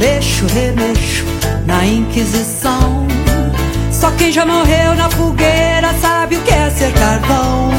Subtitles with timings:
[0.00, 1.24] mexo, remexo
[1.66, 3.06] na Inquisição.
[3.92, 7.70] Só quem já morreu na fogueira sabe o que é ser carvão.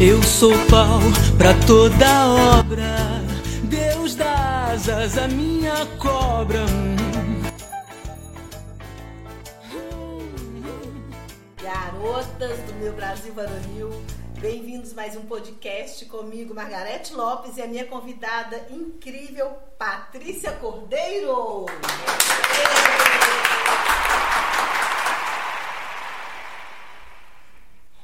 [0.00, 1.00] Eu sou pau
[1.36, 2.26] pra toda
[2.58, 3.22] obra.
[3.64, 6.64] Deus dá asas à minha cobra.
[11.62, 13.90] Garotas do meu Brasil varonil,
[14.44, 21.64] bem-vindos mais um podcast comigo, Margarete Lopes, e a minha convidada incrível, Patrícia Cordeiro.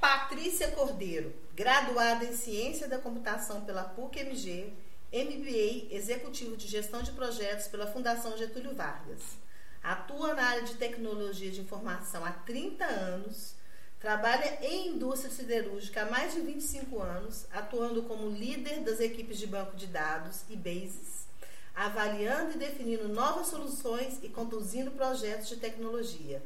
[0.01, 4.73] Patrícia Cordeiro, graduada em Ciência da Computação pela PUC-MG,
[5.13, 9.37] MBA Executivo de Gestão de Projetos pela Fundação Getúlio Vargas.
[9.83, 13.60] Atua na área de tecnologia de informação há 30 anos,
[14.01, 19.47] trabalha em indústria siderúrgica há mais de 25 anos, atuando como líder das equipes de
[19.47, 21.27] banco de dados e bases,
[21.77, 26.43] avaliando e definindo novas soluções e conduzindo projetos de tecnologia.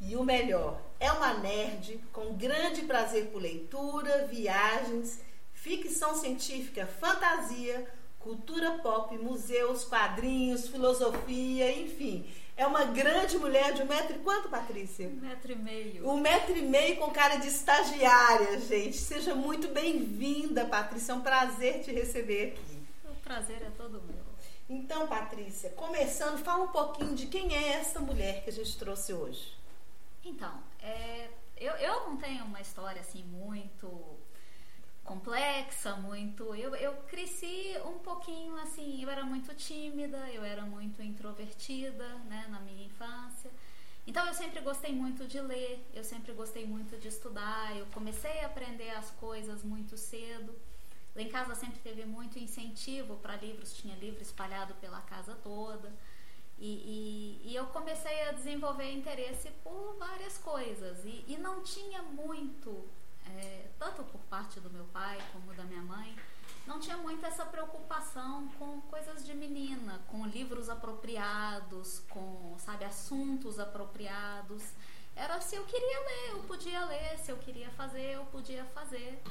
[0.00, 5.20] E o melhor, é uma nerd com grande prazer por leitura, viagens,
[5.54, 7.88] ficção científica, fantasia,
[8.26, 12.26] cultura pop, museus, quadrinhos, filosofia, enfim.
[12.56, 15.06] É uma grande mulher de um metro e quanto, Patrícia?
[15.06, 16.10] Um metro e meio.
[16.10, 18.96] Um metro e meio com cara de estagiária, gente.
[18.96, 21.12] Seja muito bem-vinda, Patrícia.
[21.12, 22.86] É um prazer te receber aqui.
[23.04, 24.26] O prazer é todo meu.
[24.68, 29.12] Então, Patrícia, começando, fala um pouquinho de quem é essa mulher que a gente trouxe
[29.12, 29.56] hoje.
[30.24, 30.52] Então,
[30.82, 33.86] é, eu, eu não tenho uma história assim muito
[35.06, 36.54] complexa, muito.
[36.54, 42.46] Eu, eu cresci um pouquinho assim, eu era muito tímida, eu era muito introvertida, né,
[42.50, 43.50] na minha infância.
[44.06, 48.40] Então eu sempre gostei muito de ler, eu sempre gostei muito de estudar, eu comecei
[48.40, 50.54] a aprender as coisas muito cedo.
[51.14, 55.92] Lá em casa sempre teve muito incentivo para livros, tinha livro espalhado pela casa toda.
[56.58, 62.02] E, e, e, eu comecei a desenvolver interesse por várias coisas e, e não tinha
[62.02, 62.88] muito,
[63.26, 66.16] é, tanto por parte do meu pai como da minha mãe,
[66.66, 73.58] não tinha muito essa preocupação com coisas de menina, com livros apropriados, com, sabe, assuntos
[73.58, 74.62] apropriados.
[75.14, 79.22] Era se eu queria ler, eu podia ler, se eu queria fazer, eu podia fazer.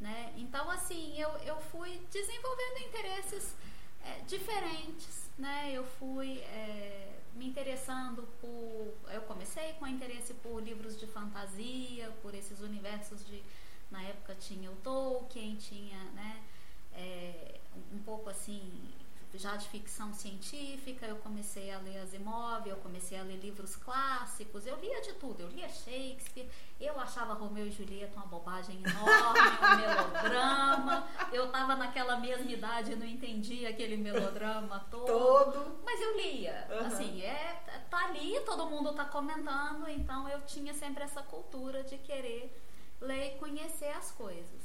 [0.00, 0.32] Né?
[0.36, 3.54] Então, assim, eu, eu fui desenvolvendo interesses
[4.02, 9.12] é, diferentes né, eu fui é, me interessando por.
[9.12, 13.42] Eu comecei com interesse por livros de fantasia, por esses universos de.
[13.90, 16.44] Na época tinha o Tolkien, tinha né,
[16.92, 17.58] é,
[17.92, 18.89] um pouco assim
[19.34, 24.66] já de ficção científica, eu comecei a ler Asimov, eu comecei a ler livros clássicos,
[24.66, 26.48] eu lia de tudo, eu lia Shakespeare,
[26.80, 32.92] eu achava Romeu e Julieta uma bobagem enorme, um melodrama, eu estava naquela mesma idade
[32.92, 35.80] e não entendia aquele melodrama todo, todo.
[35.84, 36.86] mas eu lia, uhum.
[36.86, 41.98] assim, é, tá ali, todo mundo tá comentando, então eu tinha sempre essa cultura de
[41.98, 42.52] querer
[43.00, 44.59] ler e conhecer as coisas.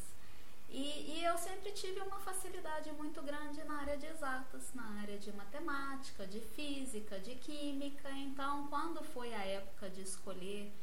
[0.69, 5.17] E, e, eu sempre tive uma facilidade muito grande na área de exatas, na área
[5.17, 8.09] de matemática, de física, de química.
[8.11, 10.73] Então, quando foi a época de escolher,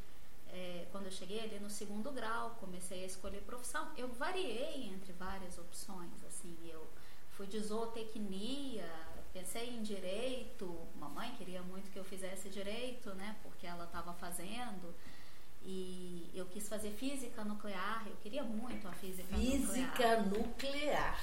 [0.47, 5.11] é, quando eu cheguei ali no segundo grau, comecei a escolher profissão, eu variei entre
[5.13, 6.23] várias opções.
[6.27, 6.87] Assim, eu
[7.31, 8.89] fui de zootecnia,
[9.33, 10.87] pensei em direito.
[10.95, 13.35] Mamãe queria muito que eu fizesse direito, né?
[13.43, 14.93] Porque ela estava fazendo.
[15.65, 20.39] E eu quis fazer física nuclear, eu queria muito a física, física nuclear.
[20.39, 21.19] nuclear.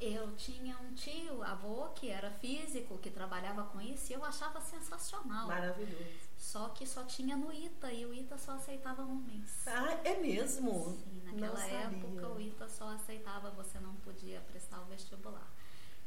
[0.00, 4.60] Eu tinha um tio, avô, que era físico, que trabalhava com isso, e eu achava
[4.60, 5.46] sensacional.
[5.46, 6.04] Maravilhoso.
[6.36, 9.64] Só que só tinha no ITA, e o ITA só aceitava homens.
[9.64, 10.96] Ah, é mesmo?
[10.96, 15.48] Sim, naquela época o ITA só aceitava, você não podia prestar o vestibular.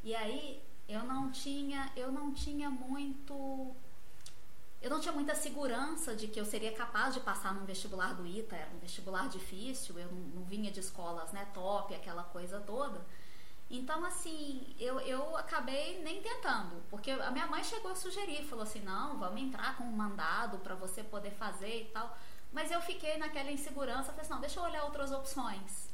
[0.03, 3.75] E aí eu não tinha, eu não tinha muito
[4.81, 8.25] eu não tinha muita segurança de que eu seria capaz de passar num vestibular do
[8.25, 12.59] ITA, era um vestibular difícil, eu não, não vinha de escolas né, top, aquela coisa
[12.59, 13.05] toda.
[13.69, 18.63] Então, assim, eu, eu acabei nem tentando, porque a minha mãe chegou a sugerir, falou
[18.63, 22.15] assim: não, vamos entrar com um mandado para você poder fazer e tal.
[22.51, 25.89] Mas eu fiquei naquela insegurança, falei assim: não, deixa eu olhar outras opções.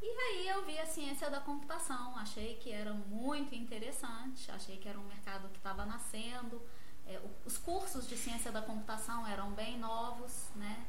[0.00, 4.88] E aí eu vi a ciência da computação, achei que era muito interessante, achei que
[4.88, 6.62] era um mercado que estava nascendo
[7.08, 10.86] é, os cursos de ciência da computação eram bem novos, né?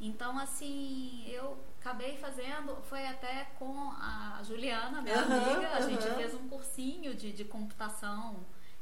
[0.00, 5.90] Então, assim, eu acabei fazendo, foi até com a Juliana, minha uhum, amiga, a uhum.
[5.90, 8.36] gente fez um cursinho de, de computação,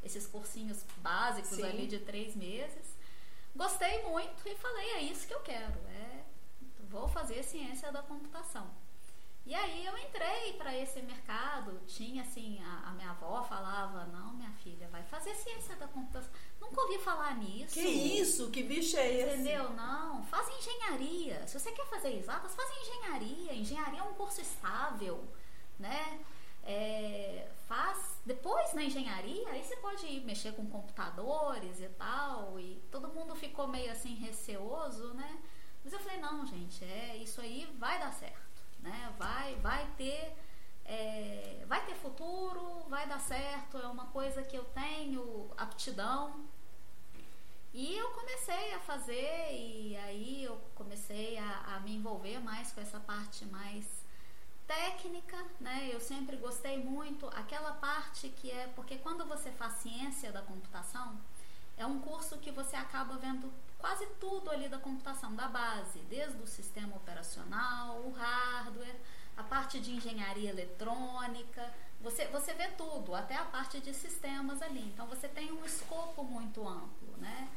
[0.04, 1.64] esses cursinhos básicos Sim.
[1.64, 2.96] ali de três meses.
[3.56, 6.22] Gostei muito e falei, é isso que eu quero, é,
[6.88, 8.70] vou fazer ciência da computação.
[9.48, 14.34] E aí eu entrei para esse mercado, tinha assim, a, a, minha avó falava, não,
[14.34, 16.30] minha filha, vai fazer ciência da computação.
[16.60, 17.72] Nunca ouvi falar nisso.
[17.72, 18.50] Que isso?
[18.50, 19.34] Que bicho é esse?
[19.36, 19.70] Entendeu?
[19.70, 21.46] Não, faz engenharia.
[21.46, 23.54] Se você quer fazer exatas, faz engenharia.
[23.54, 25.26] Engenharia é um curso estável,
[25.78, 26.20] né?
[26.62, 32.82] É, faz depois na engenharia, aí você pode ir mexer com computadores e tal, e
[32.90, 35.38] todo mundo ficou meio assim receoso, né?
[35.82, 38.47] Mas eu falei, não, gente, é isso aí vai dar certo
[38.80, 39.12] né?
[39.18, 40.36] Vai, vai ter,
[40.84, 46.46] é, vai ter futuro, vai dar certo, é uma coisa que eu tenho aptidão.
[47.72, 52.80] E eu comecei a fazer e aí eu comecei a, a me envolver mais com
[52.80, 53.86] essa parte mais
[54.66, 55.88] técnica, né?
[55.92, 61.18] Eu sempre gostei muito aquela parte que é porque quando você faz ciência da computação,
[61.76, 66.42] é um curso que você acaba vendo quase tudo ali da computação, da base, desde
[66.42, 69.00] o sistema operacional, o hardware,
[69.36, 74.80] a parte de engenharia eletrônica, você, você vê tudo, até a parte de sistemas ali.
[74.80, 77.48] Então você tem um escopo muito amplo, né?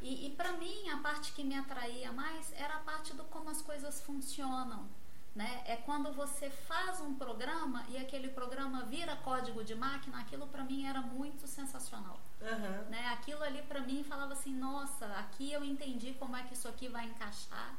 [0.00, 3.50] E, e para mim a parte que me atraía mais era a parte do como
[3.50, 4.88] as coisas funcionam.
[5.34, 5.62] Né?
[5.64, 10.64] É quando você faz um programa e aquele programa vira código de máquina, aquilo para
[10.64, 12.18] mim era muito sensacional.
[12.40, 12.90] Uhum.
[12.90, 13.06] Né?
[13.08, 16.88] Aquilo ali para mim falava assim, nossa, aqui eu entendi como é que isso aqui
[16.88, 17.76] vai encaixar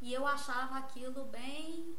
[0.00, 1.96] e eu achava aquilo bem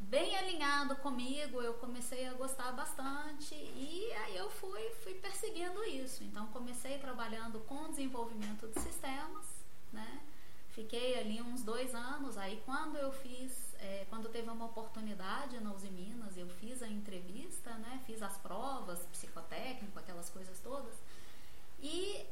[0.00, 6.22] bem alinhado comigo, eu comecei a gostar bastante e aí eu fui, fui perseguindo isso.
[6.22, 9.46] Então comecei trabalhando com desenvolvimento de sistemas,
[9.92, 10.20] né?
[10.70, 15.72] Fiquei ali uns dois anos, aí quando eu fiz é, quando teve uma oportunidade na
[15.72, 20.94] Uzi Minas, eu fiz a entrevista, né, fiz as provas, psicotécnico, aquelas coisas todas.
[21.80, 22.26] E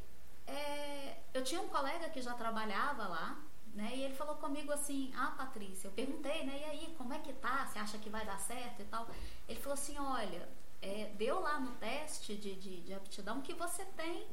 [0.46, 3.38] é, eu tinha um colega que já trabalhava lá,
[3.74, 7.18] né, e ele falou comigo assim: Ah, Patrícia, eu perguntei, né, e aí, como é
[7.18, 7.66] que tá?
[7.66, 9.06] Você acha que vai dar certo e tal?
[9.48, 10.48] Ele falou assim: Olha,
[10.80, 14.26] é, deu lá no teste de, de, de aptidão que você tem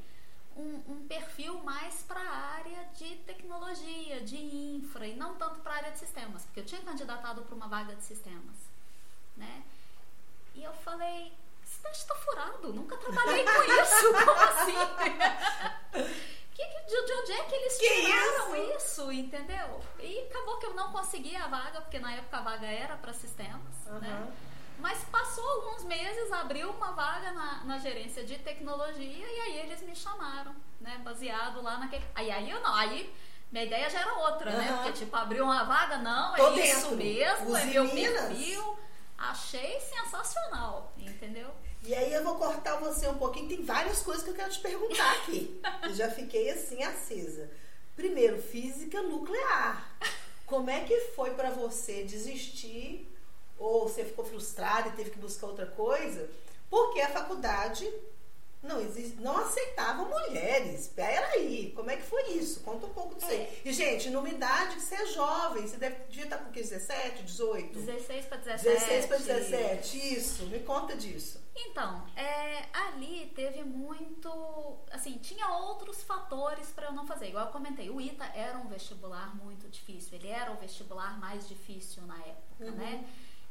[0.56, 5.72] um, um perfil mais para a área de tecnologia, de infra, e não tanto para
[5.72, 8.56] a área de sistemas, porque eu tinha candidatado para uma vaga de sistemas.
[9.36, 9.64] Né?
[10.54, 11.32] E eu falei,
[11.84, 14.76] teste está furado, nunca trabalhei com isso, como assim?
[16.54, 18.76] que, de, de, onde é que eles que tiraram isso?
[18.76, 19.12] isso?
[19.12, 19.80] entendeu?
[19.98, 23.12] E acabou que eu não consegui a vaga, porque na época a vaga era para
[23.12, 23.98] sistemas, uhum.
[23.98, 24.32] né?
[24.78, 29.82] Mas passou alguns meses, abriu uma vaga na, na gerência de tecnologia e aí eles
[29.82, 31.00] me chamaram, né?
[31.04, 32.04] Baseado lá naquele.
[32.14, 33.14] Aí, aí eu não, aí
[33.50, 34.58] minha ideia já era outra, uhum.
[34.58, 34.72] né?
[34.72, 36.78] Porque tipo, abriu uma vaga, não, Tô é dentro.
[36.78, 38.78] isso mesmo, Os é meu perfil.
[39.16, 41.54] Achei sensacional, entendeu?
[41.86, 44.60] E aí eu vou cortar você um pouquinho, tem várias coisas que eu quero te
[44.60, 45.60] perguntar aqui.
[45.84, 47.50] eu já fiquei assim acesa.
[47.94, 49.96] Primeiro, física nuclear.
[50.46, 53.10] Como é que foi para você desistir
[53.58, 56.28] ou você ficou frustrado e teve que buscar outra coisa,
[56.68, 57.88] porque a faculdade
[58.64, 60.88] não, existe, não aceitava mulheres.
[60.88, 62.60] Peraí, como é que foi isso?
[62.60, 63.34] Conta um pouco disso é.
[63.34, 63.60] aí.
[63.64, 67.78] E, gente, numa idade que você é jovem, você deve, devia estar com 17, 18?
[67.78, 68.74] 16 para 17.
[68.74, 70.46] 16 para 17, isso.
[70.46, 71.44] Me conta disso.
[71.56, 74.78] Então, é, ali teve muito.
[74.90, 77.28] Assim, tinha outros fatores para eu não fazer.
[77.28, 80.18] Igual eu comentei, o ITA era um vestibular muito difícil.
[80.18, 82.72] Ele era o vestibular mais difícil na época, uhum.
[82.72, 83.04] né?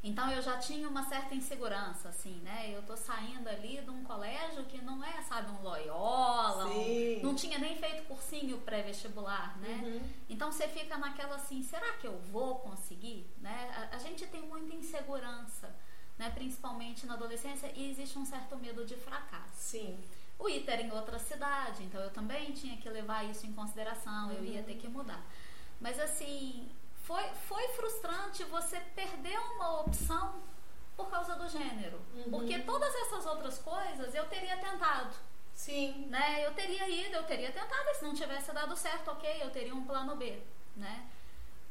[0.03, 2.75] Então eu já tinha uma certa insegurança, assim, né?
[2.75, 7.33] Eu tô saindo ali de um colégio que não é, sabe, um Loyola, um, não
[7.33, 9.79] tinha nem feito cursinho pré-vestibular, né?
[9.81, 10.01] Uhum.
[10.29, 13.25] Então você fica naquela assim, será que eu vou conseguir?
[13.37, 13.89] Né?
[13.91, 15.73] A, a, gente tem muita insegurança,
[16.17, 16.29] né?
[16.31, 19.53] Principalmente na adolescência, e existe um certo medo de fracasso.
[19.55, 19.97] Sim.
[20.37, 24.33] O ITER em outra cidade, então eu também tinha que levar isso em consideração, uhum.
[24.33, 25.25] eu ia ter que mudar.
[25.79, 26.69] Mas assim,
[27.03, 30.41] foi, foi frustrante você perder uma opção
[30.95, 31.99] por causa do gênero.
[32.15, 32.31] Uhum.
[32.31, 35.13] Porque todas essas outras coisas eu teria tentado.
[35.53, 36.07] Sim.
[36.09, 36.45] Né?
[36.45, 39.75] Eu teria ido, eu teria tentado, e se não tivesse dado certo, ok, eu teria
[39.75, 40.41] um plano B.
[40.75, 41.09] Né?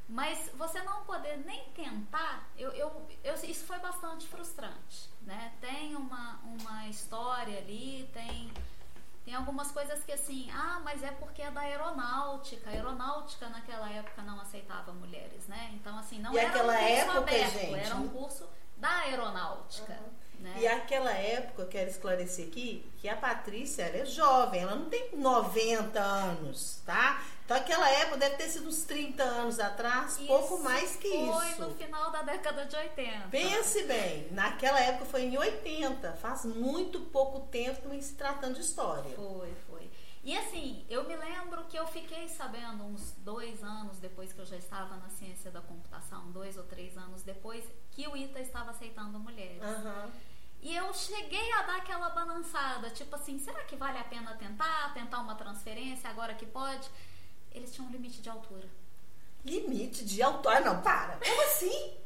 [0.09, 5.09] Mas você não poder nem tentar, eu, eu, eu, isso foi bastante frustrante.
[5.23, 5.53] Né?
[5.61, 8.53] Tem uma, uma história ali, tem
[9.25, 12.69] tem algumas coisas que assim, ah, mas é porque é da aeronáutica.
[12.69, 15.71] A aeronáutica naquela época não aceitava mulheres, né?
[15.75, 18.97] Então, assim, não e era aquela um curso época, aberto, gente, era um curso da
[18.99, 19.93] aeronáutica.
[19.93, 20.22] Uhum.
[20.43, 20.57] Né?
[20.59, 24.91] E aquela época, eu quero esclarecer aqui, que a Patrícia ela é jovem, ela não
[24.91, 27.23] tem 90 anos, tá?
[27.45, 31.49] Então aquela época deve ter sido uns 30 anos atrás, isso pouco mais que foi
[31.49, 31.57] isso.
[31.57, 33.29] Foi no final da década de 80.
[33.29, 39.15] Pense bem, naquela época foi em 80, faz muito pouco tempo se tratando de história.
[39.15, 39.89] Foi, foi.
[40.25, 44.47] E assim, eu me lembro que eu fiquei sabendo uns dois anos depois que eu
[44.47, 48.71] já estava na ciência da computação, dois ou três anos depois, que o ITA estava
[48.71, 49.63] aceitando mulheres.
[49.63, 50.11] Aham.
[50.63, 54.95] E eu cheguei a dar aquela balançada, tipo assim, será que vale a pena tentar,
[54.95, 56.89] tentar uma transferência agora que pode?
[57.53, 58.69] Eles tinham um limite de altura.
[59.45, 60.61] Limite de altura.
[60.61, 61.17] Não, para.
[61.17, 61.97] Como assim?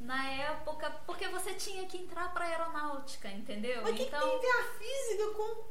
[0.00, 3.82] Na época, porque você tinha que entrar para aeronáutica, entendeu?
[3.82, 5.64] Mas o que, que então, tem ver a física com.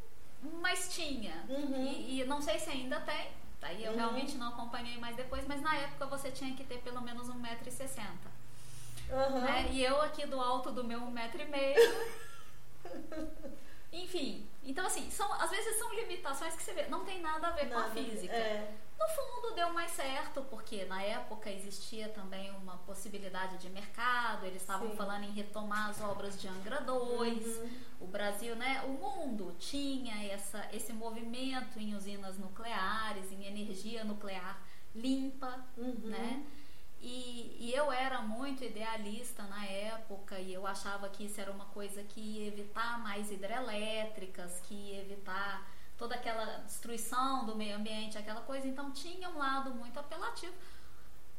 [0.62, 1.44] mas tinha.
[1.50, 1.86] Uhum.
[1.88, 3.32] E, e não sei se ainda tem.
[3.62, 3.98] Aí eu Uhum.
[3.98, 8.08] realmente não acompanhei mais depois, mas na época você tinha que ter pelo menos 1,60m.
[9.14, 9.40] Aham.
[9.42, 9.68] Né?
[9.72, 11.76] E eu aqui do alto do meu 1,5m.
[13.92, 17.52] Enfim, então assim, são, às vezes são limitações que você vê, não tem nada a
[17.52, 17.92] ver com a Nada.
[17.94, 18.34] física.
[18.34, 18.74] É.
[19.00, 24.62] No fundo deu mais certo, porque na época existia também uma possibilidade de mercado, eles
[24.62, 24.96] estavam Sim.
[24.96, 27.46] falando em retomar as obras de Angra 2.
[27.46, 27.70] Uhum.
[28.02, 34.60] O Brasil, né, o mundo tinha essa, esse movimento em usinas nucleares, em energia nuclear
[34.96, 35.94] limpa, Uhum.
[36.06, 36.44] né?
[37.06, 41.66] E, e eu era muito idealista na época e eu achava que isso era uma
[41.66, 48.18] coisa que ia evitar mais hidrelétricas, que ia evitar toda aquela destruição do meio ambiente,
[48.18, 48.66] aquela coisa.
[48.70, 50.54] Então tinha um lado muito apelativo.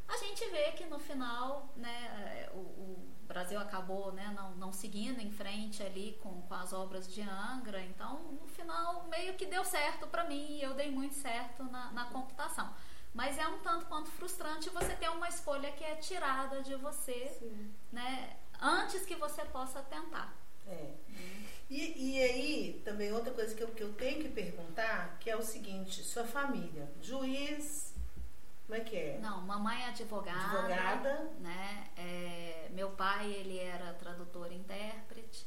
[0.06, 5.18] A gente vê que no final, né, o, o Brasil acabou né, não, não seguindo
[5.18, 7.82] em frente ali com, com as obras de Angra.
[7.82, 11.90] Então, no final, meio que deu certo para mim e eu dei muito certo na,
[11.92, 12.70] na computação.
[13.14, 17.34] Mas é um tanto quanto frustrante você ter uma escolha que é tirada de você,
[17.38, 17.72] Sim.
[17.92, 20.36] né, antes que você possa tentar.
[20.66, 20.90] É.
[21.70, 25.36] E, e aí, também outra coisa que eu, que eu tenho que perguntar, que é
[25.36, 27.94] o seguinte, sua família, juiz,
[28.66, 29.18] como é que é?
[29.20, 30.58] Não, mamãe é advogada.
[30.58, 31.30] Advogada.
[31.40, 31.90] Né?
[31.96, 35.46] É, meu pai, ele era tradutor e intérprete.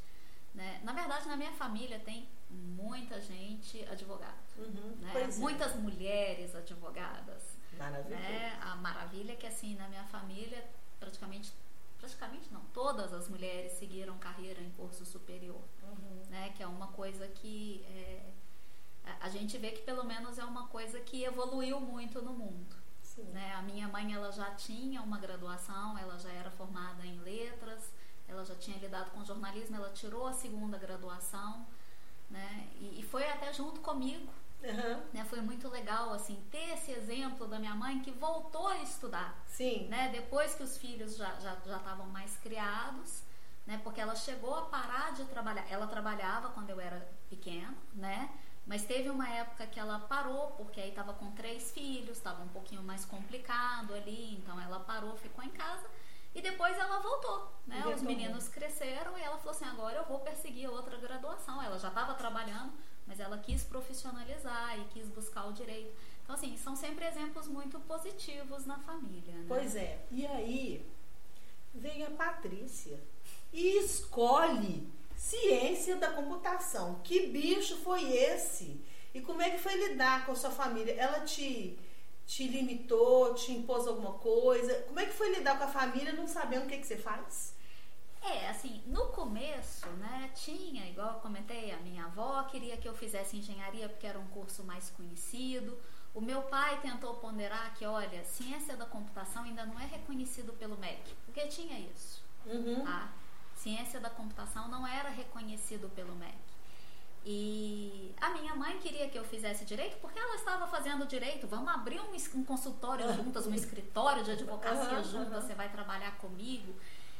[0.53, 0.79] Né?
[0.83, 4.38] Na verdade, na minha família tem muita gente advogada.
[4.57, 4.95] Uhum.
[5.00, 5.13] Né?
[5.15, 5.39] É.
[5.39, 7.56] Muitas mulheres advogadas.
[7.77, 8.22] Maravilhoso.
[8.22, 8.57] Né?
[8.62, 10.63] A maravilha é que assim, na minha família,
[11.00, 11.53] praticamente,
[11.98, 15.62] praticamente não, todas as mulheres seguiram carreira em curso superior.
[15.84, 16.24] Uhum.
[16.29, 16.53] Né?
[16.55, 18.31] Que é uma coisa que é,
[19.05, 22.75] a- a gente vê que pelo menos é uma coisa que evoluiu muito no mundo.
[23.01, 23.24] Sim.
[23.31, 23.53] Né?
[23.55, 27.91] A minha mãe ela já tinha uma graduação, ela já era formada em letras,
[28.27, 31.65] ela já tinha lidado com jornalismo, ela tirou a segunda graduação,
[32.29, 32.67] né?
[32.79, 34.29] E, e foi até junto comigo,
[34.63, 35.03] Aham.
[35.13, 35.23] né?
[35.25, 39.87] Foi muito legal assim ter esse exemplo da minha mãe que voltou a estudar, Sim.
[39.87, 40.09] né?
[40.09, 43.23] Depois que os filhos já já já estavam mais criados,
[43.65, 43.79] né?
[43.83, 45.65] Porque ela chegou a parar de trabalhar.
[45.69, 48.29] Ela trabalhava quando eu era pequena, né?
[48.65, 52.49] Mas teve uma época que ela parou, porque aí estava com três filhos, estava um
[52.49, 55.85] pouquinho mais complicado ali, então ela parou, ficou em casa.
[56.35, 57.81] E depois ela voltou, né?
[57.87, 61.63] Os meninos cresceram e ela falou assim: agora eu vou perseguir outra graduação.
[61.63, 62.73] Ela já estava trabalhando,
[63.07, 65.91] mas ela quis profissionalizar e quis buscar o direito.
[66.23, 69.33] Então, assim, são sempre exemplos muito positivos na família.
[69.33, 69.45] Né?
[69.47, 70.05] Pois é.
[70.11, 70.85] E aí
[71.73, 72.99] vem a Patrícia
[73.53, 76.99] e escolhe ciência da computação.
[77.03, 78.79] Que bicho foi esse?
[79.13, 80.93] E como é que foi lidar com a sua família?
[80.93, 81.79] Ela te
[82.27, 84.73] te limitou, te impôs alguma coisa?
[84.81, 87.55] Como é que foi lidar com a família não sabendo o que, que você faz?
[88.21, 92.93] É, assim, no começo, né, tinha, igual eu comentei, a minha avó queria que eu
[92.95, 95.77] fizesse engenharia porque era um curso mais conhecido.
[96.13, 100.77] O meu pai tentou ponderar que, olha, ciência da computação ainda não é reconhecido pelo
[100.77, 102.83] MEC, porque tinha isso, Uhum.
[102.83, 103.12] tá?
[103.55, 106.36] Ciência da computação não era reconhecido pelo MEC.
[107.29, 111.45] E a minha mãe queria que eu fizesse direito porque ela estava fazendo direito.
[111.45, 116.74] Vamos abrir um, um consultório juntas, um escritório de advocacia juntas, você vai trabalhar comigo.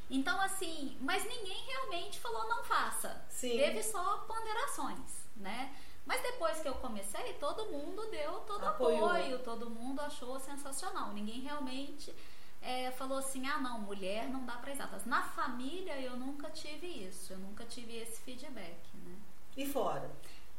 [0.10, 3.22] Então, assim, mas ninguém realmente falou não faça.
[3.30, 3.58] Sim.
[3.58, 5.76] Teve só ponderações, né?
[6.06, 9.10] Mas depois que eu comecei, todo mundo deu todo Apoiou.
[9.10, 11.12] apoio, todo mundo achou sensacional.
[11.12, 12.16] Ninguém realmente
[12.62, 15.06] é, falou assim: ah, não, mulher não dá para exatas.
[15.06, 19.16] Na família eu nunca tive isso, eu nunca tive esse feedback, né?
[19.58, 20.10] E fora?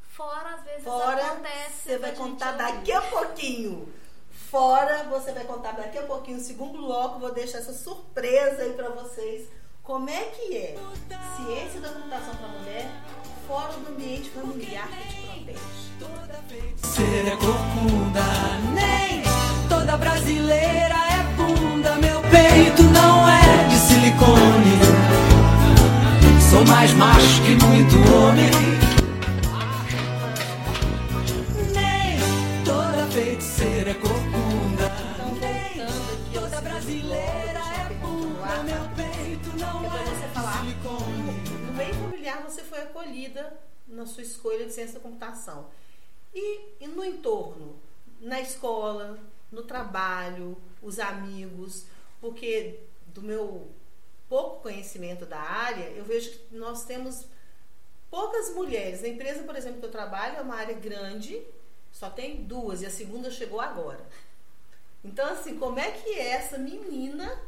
[0.03, 1.83] Fora, às vezes Fora, acontece.
[1.83, 2.59] você vai contar ouvir.
[2.59, 3.95] daqui a pouquinho.
[4.51, 8.73] Fora, você vai contar daqui a pouquinho, o segundo bloco, vou deixar essa surpresa aí
[8.73, 9.47] pra vocês.
[9.83, 10.75] Como é que é
[11.37, 12.91] ciência da computação pra mulher
[13.47, 15.59] fora do ambiente familiar que te
[15.99, 16.75] protege?
[16.79, 18.23] Ser é corcunda,
[18.73, 19.23] nem
[19.69, 21.97] toda brasileira é bunda.
[21.97, 24.79] Meu peito não é de silicone.
[26.51, 28.88] Sou mais macho que muito homem.
[43.87, 45.71] Na sua escolha de ciência da computação.
[46.35, 47.79] E, e no entorno,
[48.21, 49.19] na escola,
[49.51, 51.87] no trabalho, os amigos,
[52.21, 53.69] porque do meu
[54.29, 57.27] pouco conhecimento da área, eu vejo que nós temos
[58.11, 59.03] poucas mulheres.
[59.03, 61.43] A empresa, por exemplo, que eu trabalho é uma área grande,
[61.93, 64.05] só tem duas e a segunda chegou agora.
[65.03, 67.41] Então, assim, como é que é essa menina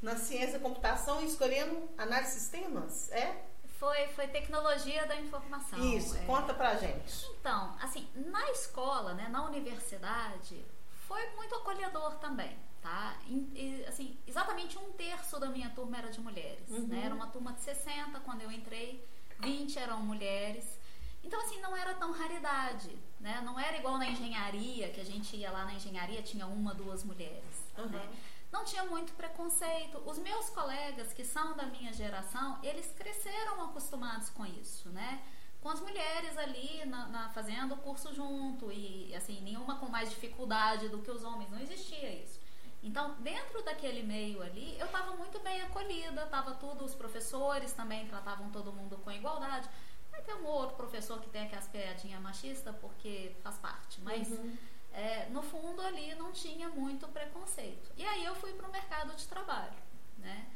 [0.00, 3.10] na ciência da computação escolhendo análise de sistemas?
[3.10, 3.42] É?
[3.78, 5.78] Foi, foi tecnologia da informação.
[5.78, 6.24] Isso, é.
[6.24, 7.26] conta pra gente.
[7.38, 10.64] Então, assim, na escola, né, na universidade,
[11.06, 13.16] foi muito acolhedor também, tá?
[13.26, 16.86] E, assim, exatamente um terço da minha turma era de mulheres, uhum.
[16.86, 17.02] né?
[17.04, 19.06] Era uma turma de 60 quando eu entrei,
[19.40, 20.78] 20 eram mulheres.
[21.22, 23.40] Então, assim, não era tão raridade, né?
[23.44, 27.02] Não era igual na engenharia, que a gente ia lá na engenharia, tinha uma, duas
[27.02, 27.86] mulheres, uhum.
[27.86, 28.08] né?
[28.54, 30.00] Não tinha muito preconceito.
[30.06, 35.24] Os meus colegas, que são da minha geração, eles cresceram acostumados com isso, né?
[35.60, 40.08] Com as mulheres ali na, na fazendo o curso junto e, assim, nenhuma com mais
[40.08, 41.50] dificuldade do que os homens.
[41.50, 42.38] Não existia isso.
[42.80, 48.06] Então, dentro daquele meio ali, eu estava muito bem acolhida, estava tudo, os professores também
[48.06, 49.68] tratavam todo mundo com igualdade.
[50.12, 54.56] Vai ter um outro professor que tem aquelas piadinhas machistas, porque faz parte, mas uhum.
[54.94, 57.90] É, no fundo ali não tinha muito preconceito.
[57.96, 59.76] E aí eu fui para o mercado de trabalho,
[60.18, 60.46] né?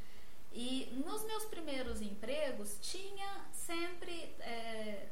[0.51, 5.09] E nos meus primeiros empregos tinha sempre, é,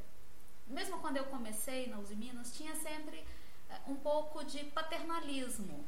[0.65, 3.23] mesmo quando eu comecei na Uzi Minas, tinha sempre
[3.69, 5.85] é, um pouco de paternalismo,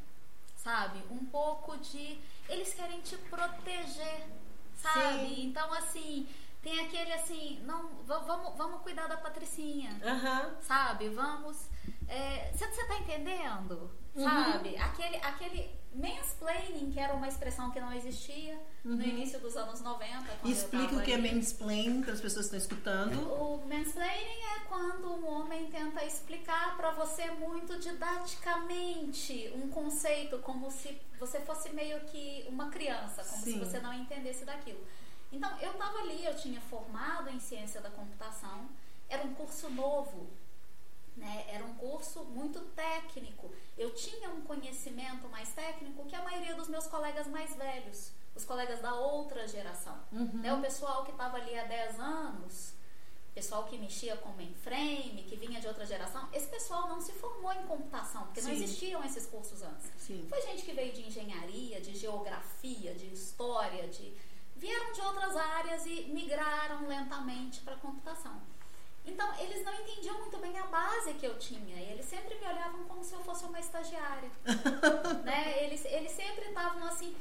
[0.56, 1.02] sabe?
[1.10, 2.20] Um pouco de.
[2.48, 4.28] Eles querem te proteger,
[4.76, 5.30] sabe?
[5.30, 5.46] Sim.
[5.46, 6.28] Então, assim,
[6.62, 10.62] tem aquele assim, não, vamos, vamos cuidar da Patricinha, uhum.
[10.62, 11.10] sabe?
[11.10, 11.70] Vamos.
[12.52, 13.92] Você é, tá entendendo?
[14.16, 14.24] Uhum.
[14.24, 14.76] Sabe?
[14.78, 18.96] Aquele, aquele mansplaining, que era uma expressão que não existia uhum.
[18.96, 20.26] no início dos anos 90.
[20.46, 21.28] Explica o que ali.
[21.28, 23.20] é mansplaining para as pessoas que estão escutando.
[23.32, 30.72] O mansplaining é quando um homem tenta explicar para você muito didaticamente um conceito, como
[30.72, 33.54] se você fosse meio que uma criança, como Sim.
[33.54, 34.80] se você não entendesse daquilo.
[35.32, 38.68] Então, eu estava ali, eu tinha formado em ciência da computação,
[39.08, 40.30] era um curso novo,
[41.20, 41.46] né?
[41.50, 43.52] Era um curso muito técnico.
[43.78, 48.46] Eu tinha um conhecimento mais técnico que a maioria dos meus colegas mais velhos, os
[48.46, 49.98] colegas da outra geração.
[50.12, 50.42] Uhum.
[50.42, 50.54] Né?
[50.54, 52.74] O pessoal que estava ali há 10 anos,
[53.36, 57.54] pessoal que mexia com mainframe, que vinha de outra geração, esse pessoal não se formou
[57.54, 58.48] em computação, porque Sim.
[58.48, 59.88] não existiam esses cursos antes.
[59.98, 60.26] Sim.
[60.28, 64.14] Foi gente que veio de engenharia, de geografia, de história, de
[64.56, 68.42] vieram de outras áreas e migraram lentamente para computação.
[69.06, 71.76] Então, eles não entendiam muito bem a base que eu tinha.
[71.76, 74.30] E eles sempre me olhavam como se eu fosse uma estagiária.
[75.24, 75.64] né?
[75.64, 77.16] eles, eles sempre estavam assim.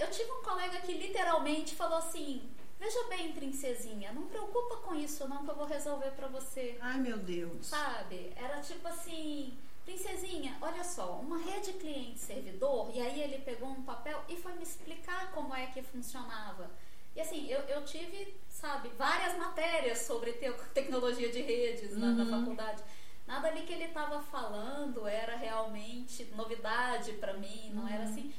[0.00, 5.28] Eu tive um colega que literalmente falou assim: Veja bem, princesinha, não preocupa com isso,
[5.28, 6.78] não, que eu vou resolver para você.
[6.80, 7.66] Ai, meu Deus.
[7.66, 8.32] Sabe?
[8.36, 12.90] Era tipo assim: Princesinha, olha só, uma rede cliente-servidor.
[12.94, 16.70] E aí ele pegou um papel e foi me explicar como é que funcionava.
[17.18, 21.98] E assim, eu, eu tive, sabe, várias matérias sobre te tecnologia de redes uhum.
[21.98, 22.44] na, na, uhum.
[22.44, 22.84] faculdade.
[23.26, 27.88] Nada ali que ele estava falando era realmente novidade para mim, não uhum.
[27.88, 28.32] era assim.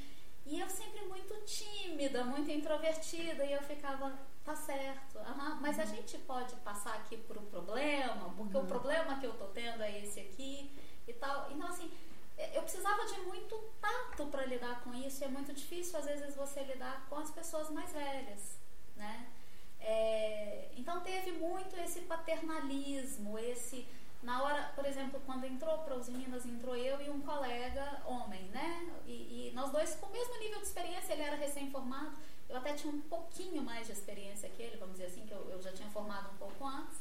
[0.46, 5.82] E eu sempre muito tímida, muito introvertida, e eu ficava, tá certo, uhum, mas a
[5.82, 5.96] uhum.
[5.96, 8.66] gente pode passar aqui por um problema, porque o uhum.
[8.66, 10.74] problema que eu tô tendo é esse aqui
[11.06, 11.52] e tal.
[11.52, 11.92] Então, assim,
[12.54, 16.34] eu precisava de muito tato para lidar com isso, e é muito difícil, às vezes,
[16.34, 18.58] você lidar com as pessoas mais velhas
[19.00, 19.26] né?
[19.80, 23.88] É, então teve muito esse paternalismo, esse
[24.22, 28.42] na hora, por exemplo, quando entrou para os meninas, entrou eu e um colega homem,
[28.48, 28.86] né?
[29.06, 32.12] E, e, nós dois com o mesmo nível de experiência, ele era recém-formado,
[32.48, 35.48] eu até tinha um pouquinho mais de experiência que ele, vamos dizer assim, que eu,
[35.50, 36.98] eu já tinha formado um pouco antes.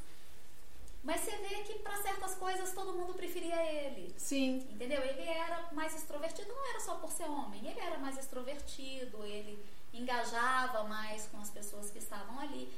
[1.04, 4.14] Mas você vê que para certas coisas todo mundo preferia ele.
[4.18, 4.68] Sim.
[4.72, 5.02] Entendeu?
[5.02, 9.62] Ele era mais extrovertido, não era só por ser homem, ele era mais extrovertido, ele
[9.93, 12.71] engajava mais com as pessoas que estavam ali.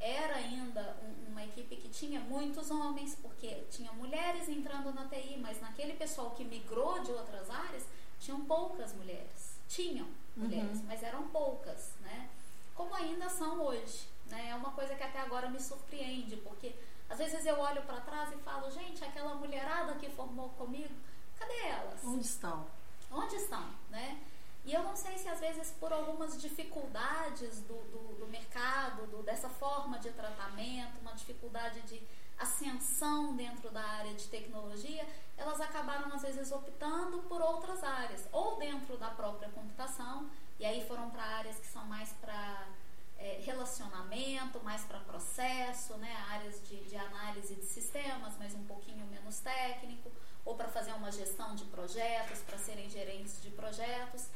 [0.00, 5.38] Era ainda um, uma equipe que tinha muitos homens, porque tinha mulheres entrando na TI,
[5.40, 7.84] mas naquele pessoal que migrou de outras áreas,
[8.20, 9.58] tinham poucas mulheres.
[9.68, 10.84] Tinham mulheres, uhum.
[10.86, 12.28] mas eram poucas, né?
[12.74, 14.06] Como ainda são hoje.
[14.26, 14.50] Né?
[14.50, 16.74] É uma coisa que até agora me surpreende, porque
[17.08, 20.94] às vezes eu olho para trás e falo, gente, aquela mulherada que formou comigo,
[21.38, 22.04] cadê elas?
[22.04, 22.66] Onde estão?
[23.10, 24.20] Onde estão, né?
[24.68, 29.22] E eu não sei se às vezes por algumas dificuldades do, do, do mercado, do,
[29.22, 32.02] dessa forma de tratamento, uma dificuldade de
[32.38, 38.58] ascensão dentro da área de tecnologia, elas acabaram às vezes optando por outras áreas, ou
[38.58, 42.68] dentro da própria computação, e aí foram para áreas que são mais para
[43.16, 49.06] é, relacionamento mais para processo, né, áreas de, de análise de sistemas, mas um pouquinho
[49.06, 50.12] menos técnico,
[50.44, 54.28] ou para fazer uma gestão de projetos, para serem gerentes de projetos.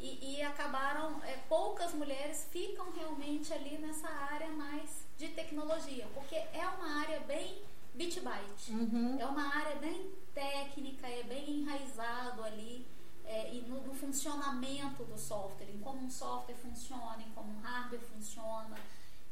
[0.00, 6.36] E, e acabaram, é, poucas mulheres ficam realmente ali nessa área mais de tecnologia, porque
[6.36, 7.62] é uma área bem
[7.94, 9.18] bit byte, uhum.
[9.18, 12.86] é uma área bem técnica, é bem enraizado ali
[13.28, 17.60] é, e no, no, funcionamento do software, em como um software funciona, em como um
[17.60, 18.76] hardware funciona,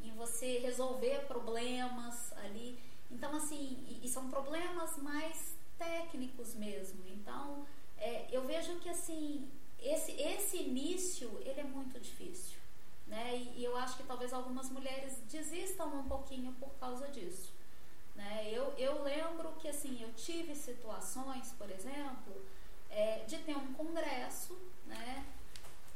[0.03, 2.79] em você resolver problemas ali.
[3.11, 7.03] Então, assim, e, e são problemas mais técnicos mesmo.
[7.07, 9.49] Então, é, eu vejo que, assim,
[9.81, 12.59] esse, esse início, ele é muito difícil.
[13.07, 13.37] Né?
[13.37, 17.53] E, e, eu acho que talvez algumas mulheres desistam um pouquinho por causa disso.
[18.15, 18.51] Né?
[18.53, 22.35] Eu, eu lembro que, assim, eu tive situações, por exemplo,
[22.91, 25.25] é, de ter um congresso, né?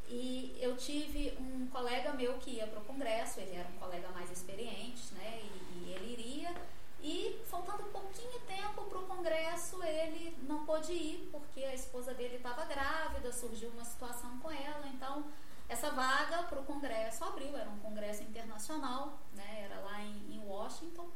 [0.08, 4.08] E eu tive um colega meu que ia para o congresso, ele era um colega
[4.10, 5.40] mais experiente, né?
[5.42, 6.54] E, e ele iria.
[7.02, 12.36] E faltando pouquinho tempo para o congresso, ele não pôde ir, porque a esposa dele
[12.36, 14.86] estava grávida, surgiu uma situação com ela.
[14.88, 15.24] Então,
[15.68, 19.62] essa vaga para o congresso abriu, era um congresso internacional, né?
[19.64, 21.08] Era lá em, em Washington.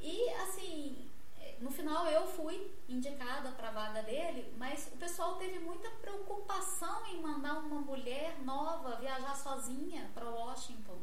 [0.00, 1.10] E, assim,
[1.60, 7.06] no final eu fui indicada para a vaga dele, mas o pessoal teve muita preocupação
[7.06, 10.98] em mandar uma mulher nova viajar sozinha para Washington,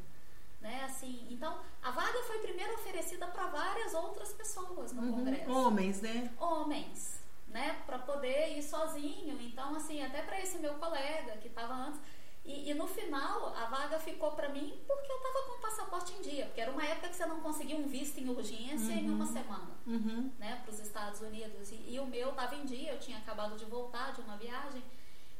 [0.62, 0.84] né?
[0.86, 5.14] Assim, então a vaga foi primeiro oferecida para várias outras pessoas no uhum.
[5.14, 5.52] congresso.
[5.52, 6.32] Homens, né?
[6.40, 7.82] Homens, né?
[7.86, 9.40] Para poder ir sozinho.
[9.42, 12.00] Então, assim, até para esse meu colega que estava antes
[12.44, 16.14] e, e, no final, a vaga ficou para mim porque eu estava com o passaporte
[16.14, 16.46] em dia.
[16.46, 19.02] Porque era uma época que você não conseguia um visto em urgência uhum.
[19.02, 20.32] em uma semana, uhum.
[20.40, 21.72] né, para os Estados Unidos.
[21.72, 24.84] E, e o meu estava em dia, eu tinha acabado de voltar de uma viagem.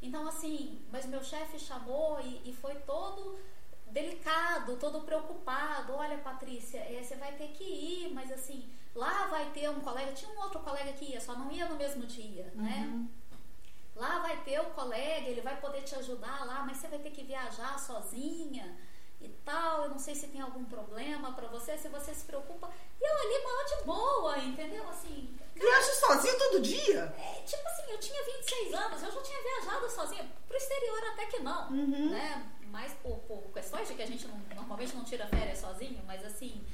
[0.02, 3.40] Então, assim, mas meu chefe chamou e, e, foi todo
[3.92, 5.94] delicado, todo preocupado.
[5.94, 10.12] Olha, Patrícia, é, você vai ter que ir, mas assim, lá vai ter um colega.
[10.14, 12.90] Tinha um outro colega que ia, só não ia no mesmo dia, né?
[12.90, 13.04] uhum.
[13.04, 13.10] né?
[13.96, 17.12] Lá vai ter o colega, ele vai poder te ajudar lá, mas você vai ter
[17.12, 18.78] que viajar sozinha
[19.22, 19.84] e tal.
[19.84, 22.70] Eu não sei se tem algum problema para você, se você se preocupa.
[23.00, 24.90] E eu ali maior de boa, entendeu?
[24.90, 25.38] Assim.
[25.56, 27.14] Viaja sozinho todo dia?
[27.18, 30.32] É, tipo assim, eu tinha 26 anos, eu já tinha viajado sozinha.
[30.48, 32.10] Pro exterior até que não, uhum.
[32.10, 32.52] né?
[32.68, 36.26] Mais por, por, questões de que a gente não, normalmente não tira férias sozinho, mas
[36.26, 36.66] assim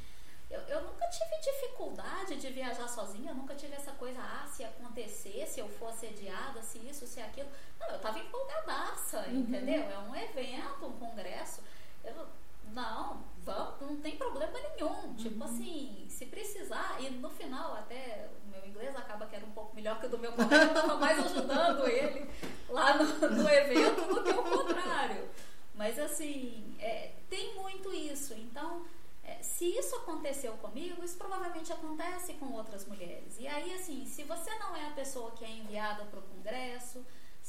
[0.49, 4.63] eu, eu nunca tive dificuldade de viajar sozinha, eu nunca tive essa coisa, ah, se
[4.63, 7.49] acontecer, se eu for assediada, se isso, se aquilo.
[7.79, 9.39] Não, eu tava empolgadaça, uhum.
[9.39, 9.83] entendeu?
[9.83, 11.61] É um evento, um congresso.
[12.07, 12.27] Eu,
[12.73, 14.95] não, vamos, não tem problema nenhum.
[14.95, 15.15] Tipo uhum.
[15.15, 19.51] Tipo assim, se precisar, e no final até o meu inglês acaba que era um
[19.51, 22.29] pouco melhor que o do meu colega, eu estava mais ajudando ele
[22.69, 25.29] lá no, no, evento do que o contrário.
[25.75, 28.33] Mas assim, é, tem muito isso.
[28.33, 28.85] Então,
[29.23, 33.37] é, se isso aconteceu comigo, isso provavelmente acontece com outras mulheres.
[33.39, 37.05] E aí, assim, se você não é a pessoa que é enviada para o congresso,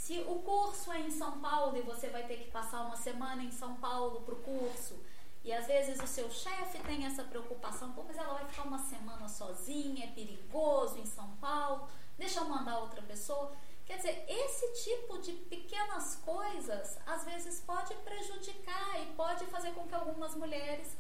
[0.09, 3.45] se o curso é em São Paulo e você vai ter que passar uma semana
[3.45, 4.99] em São Paulo para o curso,
[5.45, 8.79] e às vezes o seu chefe tem essa preocupação, pô, mas ela vai ficar uma
[8.79, 13.53] semana sozinha, é perigoso em São Paulo, deixa eu mandar outra pessoa.
[13.85, 19.87] Quer dizer, esse tipo de pequenas coisas às vezes pode prejudicar e pode fazer com
[19.87, 20.97] que algumas mulheres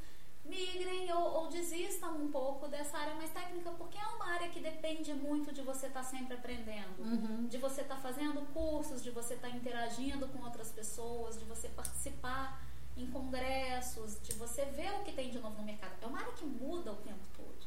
[0.48, 4.60] migrem ou, ou, desistam um pouco dessa área mais técnica, porque é uma área que
[4.60, 7.46] depende muito de você estar tá sempre aprendendo, uhum.
[7.46, 11.44] de você estar tá fazendo cursos, de você estar tá interagindo com outras pessoas, de
[11.44, 12.62] você participar
[12.96, 15.92] em congressos, de você ver o que tem de novo no mercado.
[16.02, 17.66] É uma área que muda o tempo todo,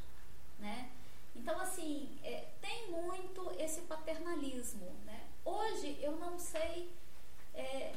[0.60, 0.90] né?
[1.36, 5.28] Então, assim, é, tem muito esse paternalismo, né?
[5.46, 6.92] Hoje, eu não sei...
[7.54, 7.94] É,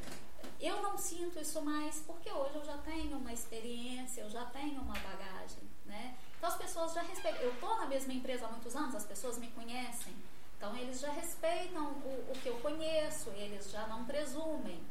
[0.61, 4.81] eu não sinto isso mais porque hoje eu já tenho uma experiência, eu já tenho
[4.81, 6.17] uma bagagem, né?
[6.37, 7.41] Então as pessoas já respeitam.
[7.41, 10.15] Eu estou na mesma empresa há muitos anos, as pessoas me conhecem.
[10.57, 14.83] Então eles já respeitam o, o que eu conheço, eles já não presumem,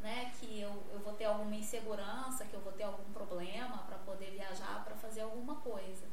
[0.00, 0.32] né?
[0.38, 4.30] Que eu, eu vou ter alguma insegurança, que eu vou ter algum problema para poder
[4.32, 6.06] viajar, para fazer alguma coisa.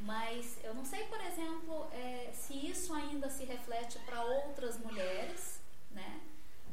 [0.00, 5.60] Mas eu não sei, por exemplo, é, se isso ainda se reflete para outras mulheres,
[5.90, 6.20] né?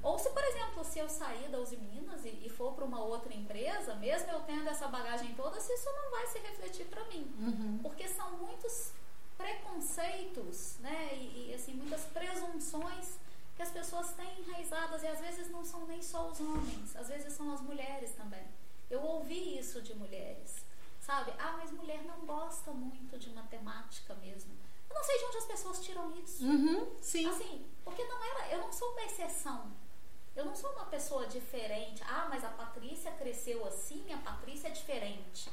[0.08, 3.04] Ou se, por exemplo, se eu sair da Uzi Minas e, e for para uma
[3.04, 7.04] outra empresa, mesmo eu tendo essa bagagem toda, se isso não vai se refletir para
[7.10, 7.30] mim.
[7.38, 7.80] Uhum.
[7.84, 8.94] Porque são muitos
[9.38, 11.14] preconceitos, né?
[11.14, 13.20] E, e, assim, muitas presunções
[13.54, 17.10] que as pessoas têm enraizadas e às vezes não são nem só os homens, às
[17.10, 18.48] vezes são as mulheres também.
[18.90, 20.56] Eu ouvi isso de mulheres,
[21.02, 21.34] sabe?
[21.38, 24.56] Ah, mas mulher não gosta muito de matemática mesmo.
[24.90, 26.46] Eu não sei de onde as pessoas tiram isso.
[26.46, 27.28] Uhum, sim.
[27.28, 29.70] Assim, porque não era, eu não sou uma exceção.
[30.38, 32.04] Eu não sou uma pessoa diferente.
[32.08, 35.50] Ah, mas a Patrícia cresceu assim, a Patrícia é diferente.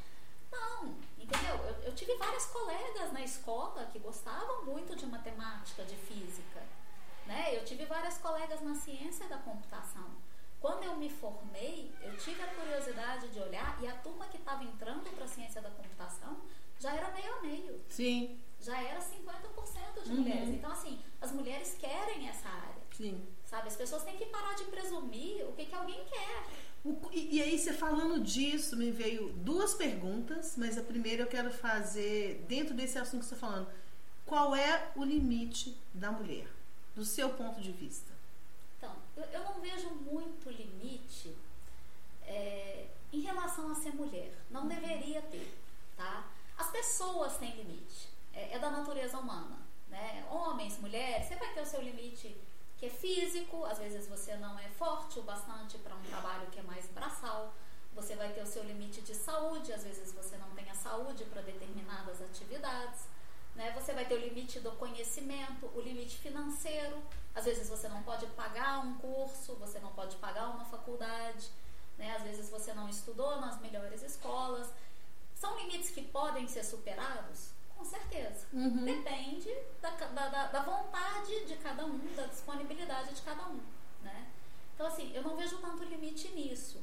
[0.52, 6.62] Não, Eu, eu tive várias colegas na escola que gostavam muito de matemática, de física.
[7.26, 7.56] Né?
[7.56, 10.06] Eu tive várias colegas na ciência da computação.
[10.60, 14.64] Quando eu me formei, eu tive a curiosidade de olhar e a turma que estava
[14.64, 16.42] entrando para a ciência da computação
[16.78, 17.84] já era meio a meio.
[17.88, 18.38] Sim.
[18.60, 20.16] Já era 50% de uhum.
[20.16, 20.48] mulheres.
[20.50, 22.82] Então, assim, as mulheres querem essa área.
[22.92, 23.26] Sim.
[23.54, 23.68] Sabe?
[23.68, 26.44] As pessoas têm que parar de presumir o que, que alguém quer.
[27.12, 31.52] E, e, aí, você falando disso, me veio duas perguntas, mas a primeira eu quero
[31.52, 33.68] fazer, dentro desse assunto que você está falando,
[34.26, 36.48] qual é o limite da mulher,
[36.96, 38.10] do seu ponto de vista?
[38.76, 41.32] Então, eu, eu não vejo muito limite
[42.26, 44.34] é, em relação a ser mulher.
[44.50, 45.56] Não deveria ter,
[45.96, 46.28] tá?
[46.58, 48.08] As pessoas têm limite.
[48.34, 50.26] É, é da natureza humana, né?
[50.28, 52.36] Homens, mulheres, você vai ter o seu limite
[52.76, 56.58] que é físico, às vezes você não é forte o bastante para um trabalho que
[56.58, 57.54] é mais braçal.
[57.94, 61.24] Você vai ter o seu limite de saúde, às vezes você não tem a saúde
[61.26, 63.06] para determinadas atividades.
[63.54, 63.72] Né?
[63.72, 67.00] Você vai ter o limite do conhecimento, o limite financeiro.
[67.34, 71.48] Às vezes você não pode pagar um curso, você não pode pagar uma faculdade.
[71.96, 72.16] Né?
[72.16, 74.68] Às vezes você não estudou nas melhores escolas.
[75.36, 77.53] São limites que podem ser superados?
[77.84, 78.46] Com certeza.
[78.50, 78.82] Uhum.
[78.82, 83.60] Depende da, da, da, vontade de cada um, da disponibilidade de cada um.
[84.02, 84.26] Né?
[84.74, 86.82] Então, assim, eu não vejo tanto limite nisso.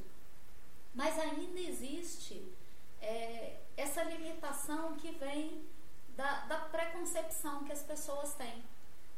[0.94, 2.56] Mas ainda existe
[3.02, 5.68] é, essa limitação que vem
[6.10, 8.64] da, da preconcepção que as pessoas têm.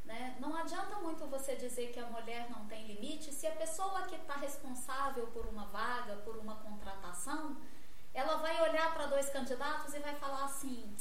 [0.06, 0.38] Né?
[0.39, 4.15] Não adianta muito você dizer que a mulher não tem limite se a pessoa que
[4.15, 7.58] está responsável por uma vaga, por uma contratação,
[8.13, 10.96] ela vai olhar para dois candidatos e vai falar assim: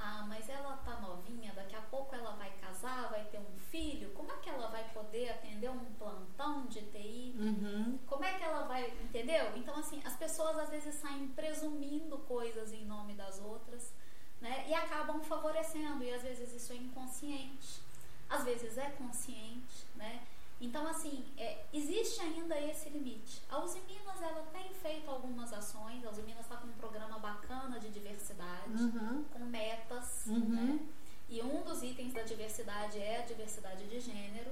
[0.00, 4.10] ah, mas ela tá novinha, daqui a pouco ela vai casar, vai ter um filho.
[4.12, 7.34] Como é que ela vai poder atender um plantão de TI?
[7.36, 7.98] Uhum.
[8.06, 8.86] Como é que ela vai.
[9.02, 9.56] Entendeu?
[9.56, 13.92] Então, assim, as pessoas às vezes saem presumindo coisas em nome das outras,
[14.40, 14.66] né?
[14.68, 16.04] E acabam favorecendo.
[16.04, 17.82] E às vezes isso é inconsciente,
[18.30, 20.22] às vezes é consciente, né?
[20.60, 23.42] Então, assim, é, existe ainda esse limite.
[23.48, 26.04] A Uzi Minas, ela tem feito algumas ações.
[26.04, 29.24] A Uzi Minas está com um programa bacana de diversidade, uhum.
[29.32, 30.48] com metas, uhum.
[30.48, 30.80] né?
[31.28, 34.50] E um dos itens da diversidade é a diversidade de gênero.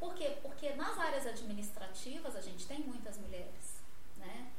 [0.00, 0.36] Por quê?
[0.42, 3.80] Porque nas áreas administrativas a gente tem muitas mulheres,
[4.16, 4.50] né?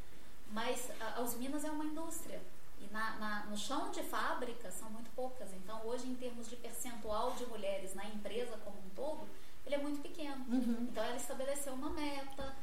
[0.52, 2.42] Mas a, a Uzi Minas é uma indústria.
[2.80, 5.52] E na, na, no chão de fábrica são muito poucas.
[5.54, 9.28] Então, hoje, em termos de percentual de mulheres na empresa como um todo,
[9.68, 10.46] ele é muito pequeno.
[10.48, 10.88] Uhum.
[10.90, 12.56] Então ela estabeleceu uma meta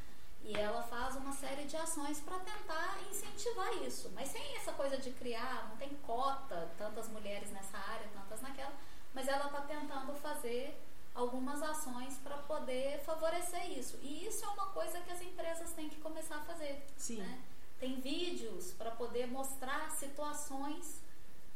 [0.43, 4.11] e ela faz uma série de ações para tentar incentivar isso.
[4.15, 8.73] Mas sem essa coisa de criar, não tem cota, tantas mulheres nessa área, tantas naquela,
[9.15, 10.79] mas ela está tentando fazer
[11.15, 13.99] algumas ações para poder favorecer isso.
[14.03, 16.85] E isso é uma coisa que as empresas têm que começar a fazer.
[16.97, 17.19] Sim.
[17.19, 17.43] Né?
[17.79, 21.04] Tem vídeos para poder mostrar situações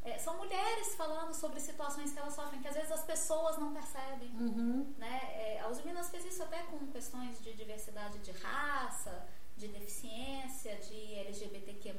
[0.02, 3.72] é, são mulheres falando sobre situações que elas sofrem, que às vezes as pessoas não
[3.72, 4.30] percebem.
[4.38, 4.94] Uhum.
[4.96, 5.20] Né?
[5.34, 10.76] É, a Uzi Minas fez isso até com questões de diversidade de raça, de deficiência,
[10.76, 11.94] de LGBTQ+.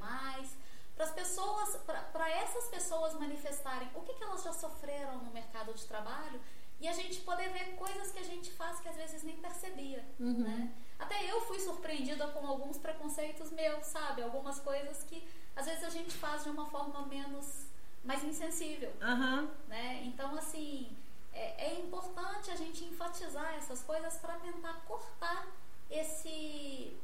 [0.95, 1.77] Para as pessoas,
[2.11, 6.41] para essas pessoas manifestarem o que, que elas já sofreram no mercado de trabalho
[6.79, 10.05] e a gente poder ver coisas que a gente faz que às vezes nem percebia,
[10.19, 10.39] uhum.
[10.39, 10.73] né?
[10.97, 14.21] Até eu fui surpreendida com alguns preconceitos meus, sabe?
[14.21, 17.68] Algumas coisas que às vezes a gente faz de uma forma menos
[18.03, 18.91] mais insensível.
[19.01, 19.49] Uhum.
[19.67, 20.03] Né?
[20.05, 20.89] Então, assim,
[21.33, 25.47] é, é, importante a gente enfatizar essas coisas para tentar cortar
[25.89, 26.97] esse,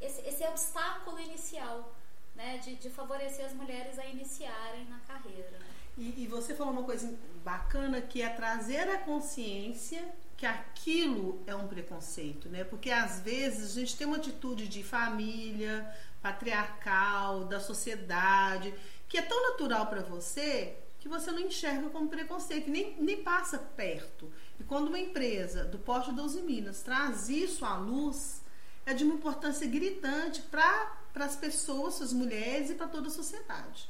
[0.00, 1.94] esse, esse obstáculo inicial,
[2.34, 2.58] né?
[2.58, 5.58] De, de, favorecer as mulheres a iniciarem na carreira.
[5.96, 7.12] E, e você falou uma coisa
[7.44, 12.62] bacana que é trazer a consciência que aquilo é um preconceito, né?
[12.62, 18.72] Porque às vezes a gente tem uma atitude de família, patriarcal, da sociedade,
[19.08, 23.58] que é tão natural para você que você não enxerga como preconceito, nem, nem passa
[23.58, 24.30] perto.
[24.58, 28.42] E quando uma empresa do Porto 12 Minas traz isso à luz,
[28.84, 33.88] é de uma importância gritante para as pessoas, as mulheres e para toda a sociedade.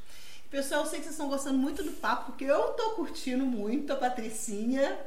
[0.51, 3.93] Pessoal, eu sei que vocês estão gostando muito do papo, porque eu estou curtindo muito
[3.93, 4.99] a Patricinha.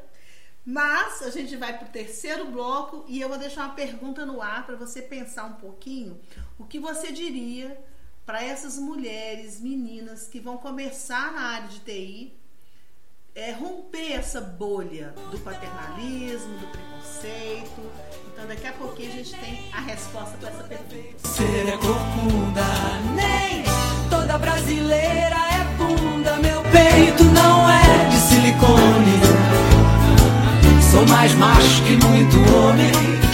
[0.63, 4.41] Mas a gente vai para o terceiro bloco e eu vou deixar uma pergunta no
[4.41, 6.21] ar para você pensar um pouquinho
[6.59, 7.75] o que você diria
[8.25, 12.41] para essas mulheres, meninas que vão começar na área de TI,
[13.33, 17.91] é, romper essa bolha do paternalismo, do preconceito.
[18.33, 21.27] Então, daqui a pouquinho a gente tem a resposta para essa pergunta.
[21.27, 22.63] Ser é corcunda,
[23.15, 23.63] nem
[24.09, 26.37] toda brasileira é bunda.
[26.37, 29.21] Meu peito não é de silicone.
[30.91, 33.30] Sou mais macho que muito homem.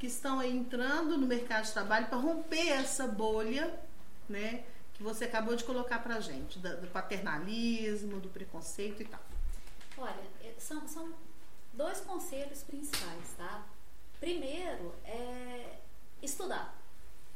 [0.00, 3.78] Que estão entrando no mercado de trabalho para romper essa bolha,
[4.28, 4.64] né?
[4.94, 9.20] Que você acabou de colocar pra gente, da- do paternalismo, do preconceito e tal.
[9.98, 11.12] Olha, é, são, são
[11.74, 13.62] dois conselhos principais, tá?
[14.18, 15.76] Primeiro é
[16.22, 16.74] estudar,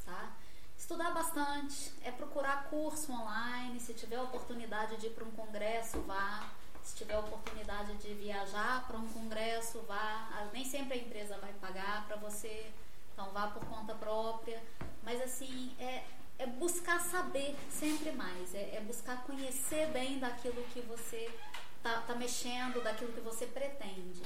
[0.03, 0.31] tá?
[0.75, 6.49] Estudar bastante, é procurar curso online, se tiver oportunidade de ir para um congresso, vá.
[6.85, 10.47] Se tiver oportunidade de viajar para um congresso, vá.
[10.53, 12.71] Nem sempre a empresa vai pagar para você,
[13.11, 14.61] então vá por conta própria.
[15.01, 16.03] Mas assim, é,
[16.37, 21.33] é buscar saber sempre mais, é, é buscar conhecer bem daquilo que você
[21.81, 24.21] tá, tá mexendo, daquilo que você pretende.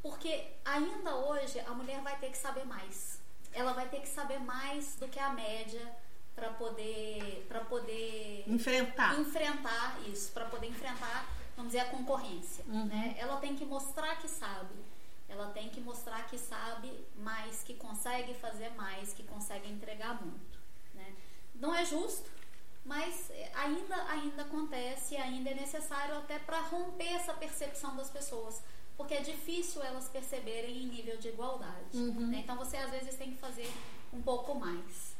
[0.00, 3.18] Porque ainda hoje a mulher vai ter que saber mais.
[3.52, 5.84] Ela vai ter que saber mais do que a média
[6.34, 9.18] para poder para poder Enfrentar.
[9.20, 12.64] enfrentar isso, para poder enfrentar, vamos dizer, a concorrência.
[12.66, 13.14] Né?
[13.18, 14.74] Ela tem que mostrar que sabe.
[15.28, 20.58] Ela tem que mostrar que sabe mais, que consegue fazer mais, que consegue entregar muito.
[20.94, 21.14] Né?
[21.54, 22.30] Não é justo,
[22.84, 28.62] mas ainda, ainda acontece, ainda é necessário até para romper essa percepção das pessoas.
[28.96, 31.96] Porque é difícil elas perceberem em nível de igualdade.
[31.96, 32.40] né?
[32.44, 33.68] Então você às vezes tem que fazer
[34.12, 35.13] um pouco mais.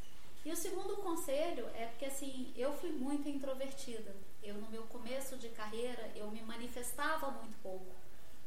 [0.44, 4.14] E o segundo conselho é porque assim, eu fui muito introvertida.
[4.42, 7.94] Eu no meu começo de carreira, eu me manifestava muito pouco.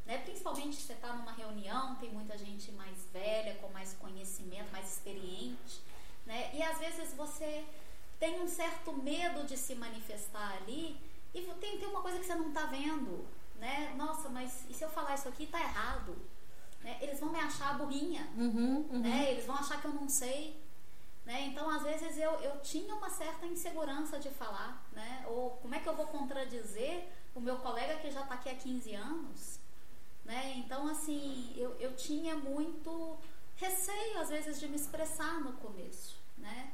[0.05, 0.19] Né?
[0.19, 4.93] Principalmente se você está numa reunião, tem muita gente mais velha, com mais conhecimento, mais
[4.93, 5.81] experiente.
[6.25, 6.51] Né?
[6.53, 7.65] E às vezes você
[8.19, 10.97] tem um certo medo de se manifestar ali
[11.33, 13.27] e tem, tem uma coisa que você não está vendo.
[13.60, 13.93] Né?
[13.97, 16.15] Nossa, mas e se eu falar isso aqui está errado?
[16.81, 16.97] Né?
[17.01, 18.99] Eles vão me achar burrinha Uhum, uhum.
[18.99, 19.31] né?
[19.31, 20.55] Eles vão achar que eu não sei.
[21.27, 21.47] Né?
[21.47, 24.81] Então, às vezes, eu, eu tinha uma certa insegurança de falar.
[24.93, 25.25] Né?
[25.27, 28.55] Ou como é que eu vou contradizer o meu colega que já está aqui há
[28.55, 29.59] 15 anos?
[30.23, 30.53] Né?
[30.55, 33.17] Então, assim, eu, eu tinha muito
[33.57, 36.15] receio, às vezes, de me expressar no começo.
[36.37, 36.71] Né?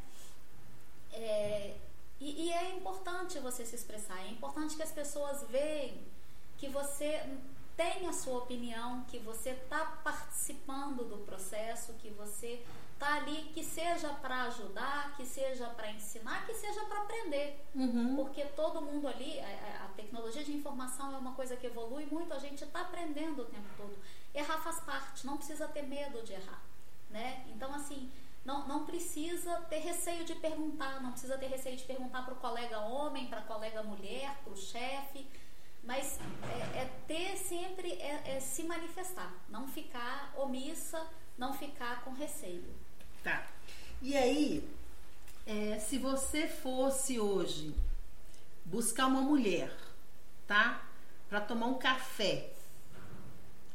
[1.11, 1.75] É,
[2.21, 5.97] e, e é importante você se expressar, é importante que as pessoas vejam
[6.59, 7.21] que você
[7.75, 12.63] tem a sua opinião, que você está participando do processo, que você
[12.93, 17.65] está ali, que seja para ajudar, que seja para ensinar, que seja para aprender.
[17.75, 18.15] Uhum.
[18.15, 22.05] Porque todo mundo ali, a, a- a tecnologia de informação é uma coisa que evolui
[22.05, 23.95] muito, a gente está aprendendo o tempo todo.
[24.33, 26.61] Errar faz parte, não precisa ter medo de errar.
[27.09, 27.45] Né?
[27.53, 28.11] Então, assim,
[28.43, 32.37] não, não precisa ter receio de perguntar, não precisa ter receio de perguntar para o
[32.37, 35.27] colega homem, para a colega mulher, para o chefe.
[35.83, 36.17] Mas
[36.75, 41.05] é, é ter sempre, é, é se manifestar, não ficar omissa,
[41.37, 42.73] não ficar com receio.
[43.23, 43.45] Tá.
[44.01, 44.67] E aí,
[45.45, 47.73] é, se você fosse hoje
[48.65, 49.73] buscar uma mulher,
[50.47, 50.81] tá?
[51.29, 52.49] Pra tomar um café,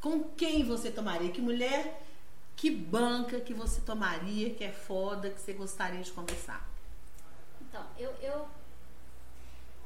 [0.01, 1.31] com quem você tomaria?
[1.33, 2.03] Que mulher,
[2.57, 6.69] que banca que você tomaria, que é foda, que você gostaria de conversar?
[7.63, 8.49] Então, eu, eu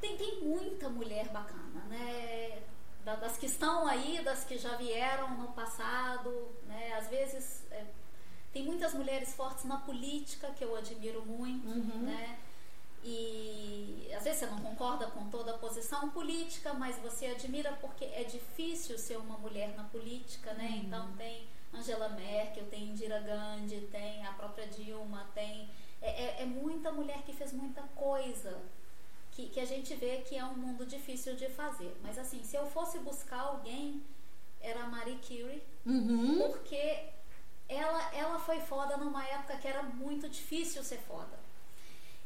[0.01, 2.62] tem, tem muita mulher bacana, né?
[3.05, 6.92] Da- Das que estão aí, das que já vieram no passado, né?
[6.94, 7.85] Às vezes é,
[8.53, 12.38] tem muitas mulheres fortes na política que eu admiro muito, né?
[13.05, 18.05] E às vezes você não concorda com toda a posição política, mas você admira porque
[18.05, 20.81] é difícil ser uma mulher na política, né?
[20.85, 25.69] Então tem Angela Merkel, tem Indira Gandhi, tem a própria Dilma, tem
[26.01, 28.61] é, é- é muita mulher que fez muita coisa
[29.33, 31.97] que, que a gente vê que é um mundo difícil de fazer.
[32.03, 34.03] Mas assim, se eu fosse buscar alguém,
[34.61, 36.38] era a Marie Curie, Uhum.
[36.38, 37.07] porque
[37.74, 41.38] ela, ela foi foda numa época que era muito difícil ser foda.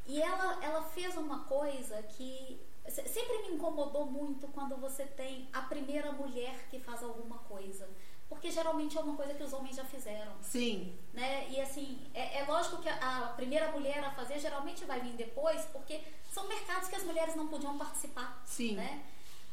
[0.06, 5.48] E ela, ela fez uma coisa que se- sempre me incomodou muito quando você tem
[5.52, 7.88] a primeira mulher que faz alguma coisa.
[8.28, 10.96] Porque geralmente é uma coisa que os homens já fizeram Sim.
[11.12, 11.48] né?
[11.48, 15.12] E assim, é, é lógico que a, a primeira mulher a fazer geralmente vai vir
[15.12, 16.00] depois, porque
[16.32, 18.74] são mercados que as mulheres não podiam participar, Sim.
[18.74, 19.04] né?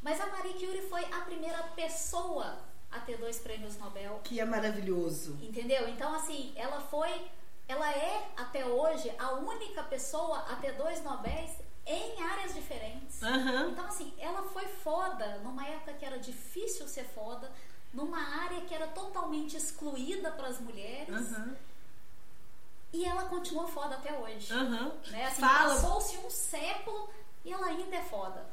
[0.01, 2.57] Mas a Marie Curie foi a primeira pessoa
[2.95, 5.37] a ter dois prêmios Nobel, Que é maravilhoso.
[5.41, 5.87] entendeu?
[5.89, 7.09] Então assim, ela foi,
[7.67, 11.51] ela é até hoje a única pessoa a ter dois Nobéis
[11.85, 13.21] em áreas diferentes.
[13.21, 13.69] Aham.
[13.71, 17.51] Então, assim, ela foi foda numa época que era difícil ser foda,
[17.93, 21.09] numa área que era totalmente excluída para as mulheres.
[21.13, 21.55] Aham.
[22.93, 24.53] E ela continua foda até hoje.
[24.53, 24.93] Aham.
[25.07, 25.25] Né?
[25.25, 25.73] Assim, Fala.
[25.75, 27.09] Passou-se um século
[27.43, 28.45] e ela ainda é foda.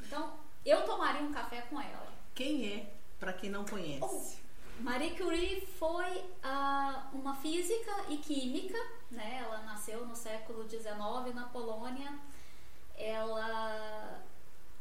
[0.00, 0.32] Então,
[0.64, 2.06] eu tomaria um café com ela.
[2.34, 4.02] Quem é, pra quem não conhece?
[4.02, 8.78] Oh, Marie Curie foi ah, uma física e química,
[9.10, 9.42] né?
[9.44, 12.18] Ela nasceu no século XIX na Polônia.
[12.96, 14.22] Ela,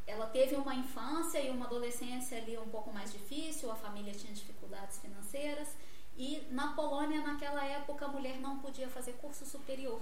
[0.05, 4.33] ela teve uma infância e uma adolescência ali um pouco mais difícil, a família tinha
[4.33, 5.75] dificuldades financeiras
[6.17, 10.01] E na Polônia, naquela época, a mulher não podia fazer curso superior.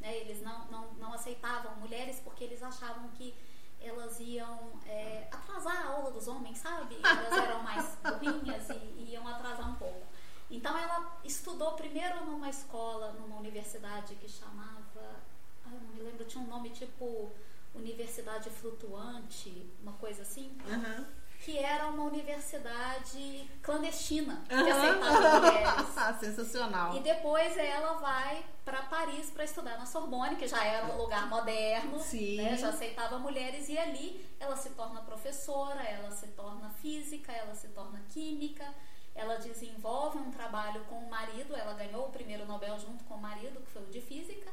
[0.00, 0.16] Né?
[0.18, 3.34] Eles não, não, não aceitavam mulheres porque eles achavam que
[3.80, 6.98] elas iam é, atrasar a aula dos homens, sabe?
[7.02, 10.06] Elas eram mais burrinhas e, e iam atrasar um pouco.
[10.50, 15.20] Então ela estudou primeiro numa escola, numa universidade que chamava,
[15.66, 17.30] ah, não me lembro, tinha um nome tipo
[17.74, 20.56] Universidade Flutuante, uma coisa assim.
[20.66, 21.06] Aham.
[21.44, 26.20] Que era uma universidade clandestina que aceitava mulheres.
[26.20, 26.96] Sensacional.
[26.96, 31.26] E depois ela vai para Paris para estudar na Sorbonne, que já era um lugar
[31.28, 31.98] moderno,
[32.36, 37.54] né, já aceitava mulheres, e ali ela se torna professora, ela se torna física, ela
[37.54, 38.66] se torna química,
[39.14, 43.20] ela desenvolve um trabalho com o marido, ela ganhou o primeiro Nobel junto com o
[43.20, 44.50] marido, que foi o de física,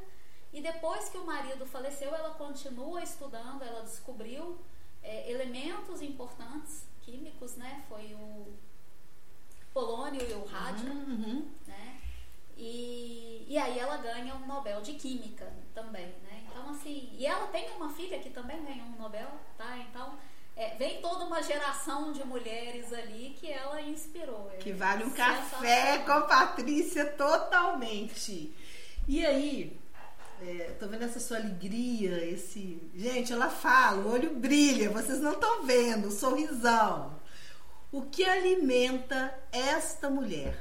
[0.54, 4.58] e depois que o marido faleceu, ela continua estudando, ela descobriu
[5.06, 7.84] é, elementos importantes químicos, né?
[7.88, 8.48] Foi o
[9.74, 11.46] polônio e o rádio, Uhum.
[11.68, 12.02] né?
[12.58, 16.44] E, e aí ela ganha um Nobel de Química também, né?
[16.50, 19.28] Então, assim, e ela tem uma filha que também ganhou um Nobel,
[19.58, 19.78] tá?
[19.78, 20.18] Então,
[20.56, 24.50] é, vem toda uma geração de mulheres ali que ela inspirou.
[24.54, 28.54] É Que vale um café com Patrícia totalmente.
[29.06, 29.78] E aí,
[30.42, 32.82] é, tô vendo essa sua alegria, esse.
[32.94, 37.20] Gente, ela fala, o olho brilha, vocês não estão vendo, o sorrisão.
[37.92, 40.58] O que alimenta esta mulher?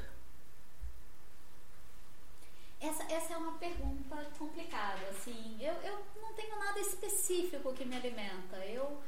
[2.81, 5.57] Essa, essa é uma pergunta complicada, assim.
[5.59, 8.57] Eu, eu não tenho nada específico que me alimenta.
[8.67, 9.01] Eu,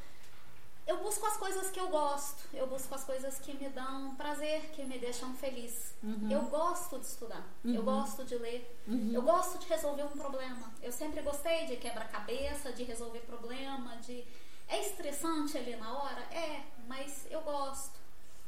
[0.86, 2.44] eu busco as coisas que eu gosto.
[2.54, 5.94] Eu busco as coisas que me dão prazer, que me deixam feliz.
[6.30, 7.44] Eu gosto de estudar.
[7.64, 8.78] Eu gosto de ler.
[9.12, 10.72] Eu gosto de resolver um problema.
[10.80, 14.24] Eu sempre gostei de quebra-cabeça, de resolver problema, de...
[14.68, 16.20] É estressante ali na hora?
[16.32, 17.98] É, mas eu gosto.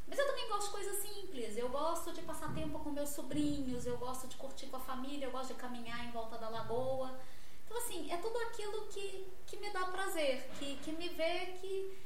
[0.08, 1.56] Mas eu também gosto de coisas simples.
[1.56, 5.26] Eu gosto de passar tempo com meus sobrinhos, eu gosto de curtir com a família,
[5.26, 7.18] eu gosto de caminhar em volta da lagoa.
[7.64, 11.98] Então, assim, é tudo aquilo que, que me dá prazer, que, que me vê que,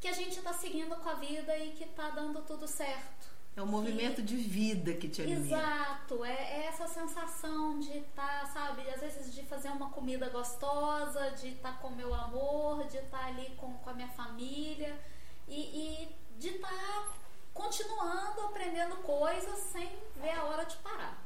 [0.00, 3.28] que a gente está seguindo com a vida e que está dando tudo certo.
[3.56, 5.56] É o movimento de vida que te alimenta.
[5.56, 11.32] Exato, é, é essa sensação de estar, sabe, às vezes de fazer uma comida gostosa,
[11.32, 14.96] de estar com meu amor, de estar ali com, com a minha família
[15.48, 17.12] e, e de estar
[17.52, 21.18] continuando aprendendo coisas sem ver a hora de parar.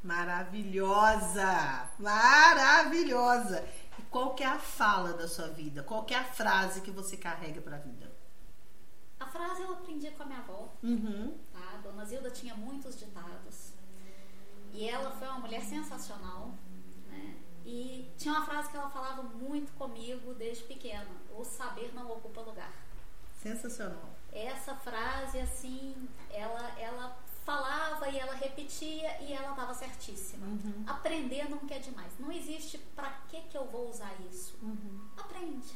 [0.00, 1.90] Maravilhosa!
[1.98, 3.66] Maravilhosa!
[3.98, 5.82] E qual que é a fala da sua vida?
[5.82, 8.09] Qual que é a frase que você carrega pra vida?
[9.20, 11.36] A frase eu aprendi com a minha avó, Uhum.
[11.52, 11.74] tá?
[11.74, 13.72] A Dona Zilda tinha muitos ditados.
[14.72, 16.54] E ela foi uma mulher sensacional,
[17.08, 17.36] né?
[17.66, 21.06] E tinha uma frase que ela falava muito comigo desde pequena:
[21.36, 22.72] o saber não ocupa lugar.
[23.42, 24.10] Sensacional.
[24.32, 25.94] Essa frase, assim,
[26.30, 30.46] ela, ela falava e ela repetia e ela estava certíssima.
[30.86, 32.12] Aprender nunca é demais.
[32.18, 34.56] Não existe pra que que eu vou usar isso.
[35.16, 35.74] Aprende.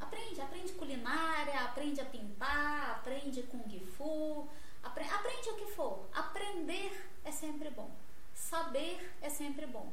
[0.00, 3.62] Aprende, aprende culinária, aprende a pintar, aprende kung
[3.96, 4.48] fu,
[4.82, 6.08] apre- aprende o que for.
[6.12, 6.90] Aprender
[7.24, 7.90] é sempre bom.
[8.34, 9.92] Saber é sempre bom.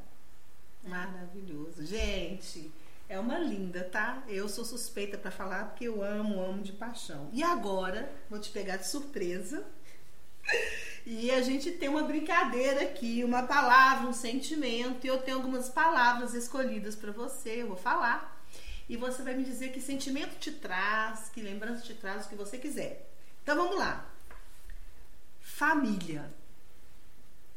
[0.82, 1.84] Maravilhoso.
[1.86, 2.72] Gente,
[3.08, 4.22] é uma linda, tá?
[4.26, 7.28] Eu sou suspeita pra falar porque eu amo, amo de paixão.
[7.32, 9.64] E agora, vou te pegar de surpresa.
[11.06, 15.04] E a gente tem uma brincadeira aqui, uma palavra, um sentimento.
[15.04, 17.62] E eu tenho algumas palavras escolhidas pra você.
[17.62, 18.39] Eu vou falar.
[18.90, 22.34] E você vai me dizer que sentimento te traz, que lembrança te traz, o que
[22.34, 23.08] você quiser.
[23.40, 24.04] Então vamos lá.
[25.40, 26.28] Família.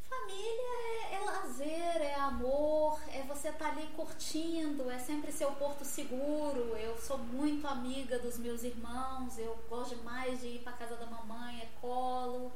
[0.08, 5.84] Família é, é lazer, é amor, é você estar ali curtindo, é sempre seu porto
[5.84, 6.76] seguro.
[6.76, 11.06] Eu sou muito amiga dos meus irmãos, eu gosto demais de ir para casa da
[11.06, 12.52] mamãe, é colo,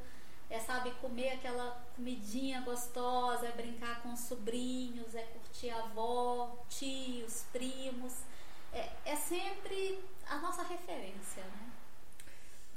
[0.49, 6.63] é sabe comer aquela comidinha gostosa, é brincar com os sobrinhos, é curtir a avó,
[6.69, 8.28] tios, primos.
[8.73, 11.71] É, é sempre a nossa referência, né?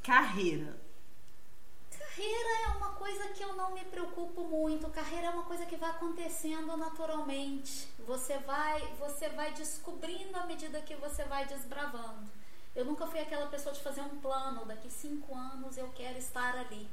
[0.02, 0.76] Carreira.
[1.90, 4.90] Carreira é uma coisa que eu não me preocupo muito.
[4.90, 7.88] Carreira é uma coisa que vai acontecendo naturalmente.
[8.06, 12.30] Você vai, você vai descobrindo à medida que você vai desbravando.
[12.74, 14.64] Eu nunca fui aquela pessoa de fazer um plano.
[14.64, 16.88] Daqui cinco anos eu quero estar ali.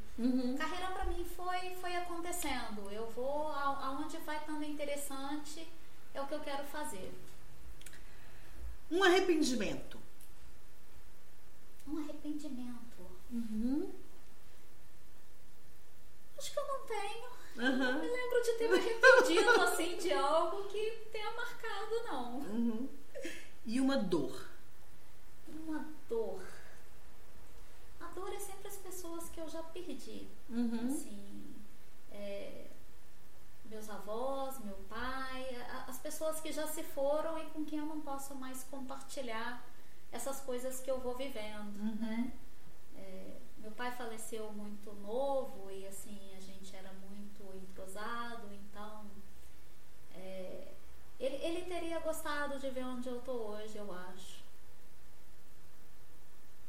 [0.57, 2.91] Carreira para mim foi, foi acontecendo.
[2.91, 5.67] Eu vou aonde vai estando interessante
[6.13, 7.13] é o que eu quero fazer.
[8.91, 9.99] Um arrependimento.
[11.87, 12.79] Um arrependimento.
[16.37, 17.29] Acho que eu não tenho.
[17.57, 17.91] Aham.
[17.91, 22.39] Não me lembro de ter me arrependido assim de algo que tenha marcado, não.
[22.39, 22.89] Uhum.
[23.65, 24.47] E uma dor.
[25.47, 26.41] Uma dor.
[27.99, 30.27] A dor é sempre as pessoas que eu já perdi.
[30.49, 30.87] Uhum.
[30.87, 31.28] Assim,
[33.69, 35.45] meus avós, meu pai,
[35.87, 39.63] as pessoas que já se foram e com quem eu não posso mais compartilhar
[40.11, 42.33] essas coisas que eu vou vivendo, né?
[42.95, 49.05] É, meu pai faleceu muito novo e assim a gente era muito entrosado, então
[50.15, 50.73] é,
[51.19, 54.43] ele, ele teria gostado de ver onde eu tô hoje, eu acho.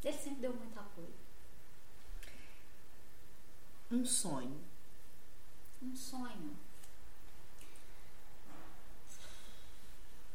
[0.05, 1.15] Ele sempre deu muito apoio.
[3.91, 4.61] Um sonho.
[5.83, 6.57] Um sonho.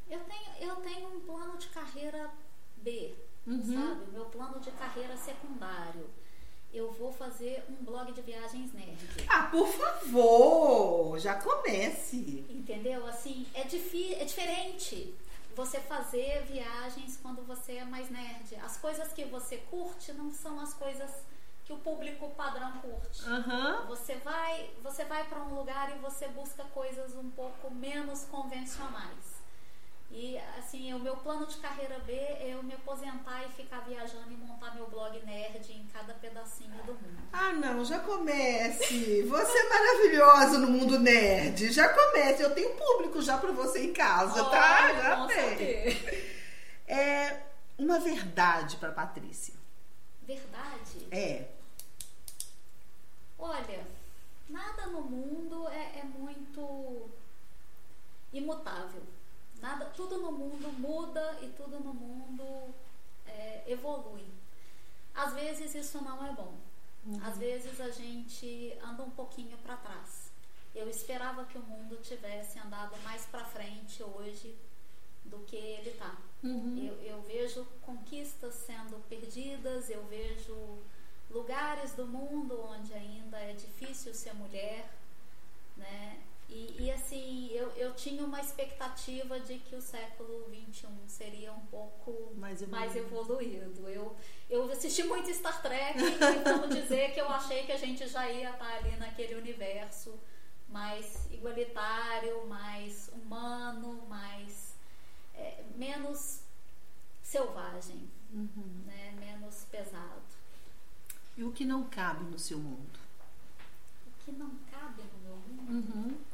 [0.10, 2.30] Eu tenho, eu tenho um plano de carreira
[2.78, 3.16] B,
[3.48, 3.62] Uhum.
[3.64, 4.04] sabe?
[4.10, 6.10] O meu plano de carreira secundário.
[6.74, 9.00] Eu vou fazer um blog de viagens nerd.
[9.30, 12.46] Ah, por favor, já comece.
[12.50, 13.06] Entendeu?
[13.08, 15.16] Assim, é, difi é diferente
[15.56, 18.56] você fazer viagens quando você é mais nerd.
[18.58, 21.10] As coisas que você curte não são as coisas
[21.64, 23.24] que o público padrão curte.
[23.26, 23.86] Aham.
[23.88, 29.35] Você vai, você vai para um lugar e você busca coisas um pouco menos convencionais.
[30.12, 34.32] E assim, o meu plano de carreira B é eu me aposentar e ficar viajando
[34.32, 37.24] e montar meu blog nerd em cada pedacinho do mundo.
[37.34, 39.24] Ah, não, já comece.
[39.24, 41.72] Você é maravilhosa no mundo nerd.
[41.72, 42.42] Já comece.
[42.42, 44.90] Eu tenho público já pra você em casa, tá?
[44.90, 46.26] Olha, Já tem.
[46.88, 47.42] É
[47.78, 49.54] uma verdade pra Patrícia.
[50.22, 51.08] Verdade?
[51.12, 51.46] É.
[53.38, 53.86] Olha,
[54.50, 57.10] nada no mundo é, é muito
[58.32, 59.02] imutável.
[59.66, 62.72] Nada, tudo no mundo muda e tudo no mundo
[63.26, 64.28] é, evolui.
[65.16, 66.54] Às vezes isso não é bom.
[67.24, 70.30] Às vezes a gente anda um pouquinho para trás.
[70.76, 74.56] Eu esperava que o mundo tivesse andado mais para frente hoje
[75.24, 76.16] do que ele está.
[76.88, 80.78] Eu, eu vejo conquistas sendo perdidas, eu vejo
[81.32, 84.88] lugares do mundo onde ainda é difícil ser mulher,
[85.76, 86.22] né?
[86.56, 91.66] E, e, assim, eu, eu tinha uma expectativa de que o século XXI seria um
[91.66, 92.86] pouco Mais evoluído.
[92.86, 93.90] mais evoluído.
[93.90, 94.16] Eu,
[94.50, 98.32] eu assisti muito Star Trek e vamos dizer que eu achei que a gente já
[98.32, 100.18] ia estar ali naquele universo
[100.70, 104.76] mais igualitário, mais humano, mais
[105.34, 106.40] é, menos
[107.22, 109.14] selvagem, né?
[109.20, 110.24] menos pesado.
[111.36, 112.98] E o que não cabe no seu mundo?
[114.08, 116.26] O que não cabe no meu mundo?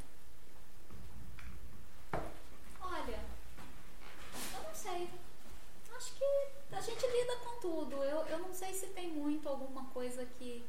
[2.94, 3.20] Olha,
[4.54, 5.10] eu não sei.
[5.96, 6.48] Acho que
[6.82, 8.04] a gente lida com tudo.
[8.04, 10.66] Eu, eu não sei se tem muito alguma coisa que,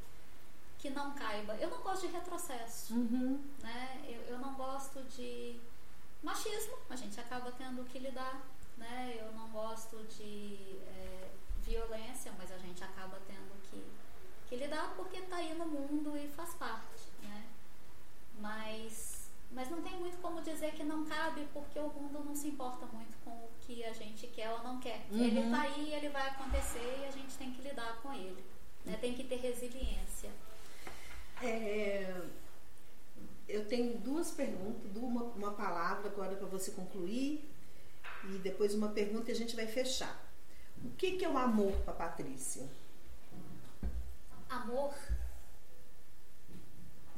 [0.79, 1.55] que não caiba.
[1.57, 2.93] Eu não gosto de retrocesso.
[2.93, 3.43] Uhum.
[3.63, 4.05] né?
[4.07, 5.59] Eu, eu não gosto de
[6.23, 8.43] machismo, a gente acaba tendo que lidar,
[8.77, 9.17] né?
[9.19, 11.31] Eu não gosto de é,
[11.63, 13.83] violência, mas a gente acaba tendo que,
[14.49, 17.49] que lidar porque tá aí no mundo e faz parte, né?
[18.39, 19.12] Mas,
[19.55, 22.86] mas não tem muito como dizer que não cabe, porque o mundo não se importa
[22.86, 25.07] muito com o que a gente quer ou não quer.
[25.11, 28.42] Ele tá aí, ele vai acontecer e a gente tem que lidar com ele.
[28.84, 28.96] Né?
[29.00, 30.30] Tem que ter resiliência.
[31.42, 32.22] É,
[33.48, 37.48] eu tenho duas perguntas, uma, uma palavra agora para você concluir
[38.24, 40.18] e depois uma pergunta e a gente vai fechar.
[40.84, 42.66] O que, que é o amor para Patrícia?
[44.48, 44.94] Amor.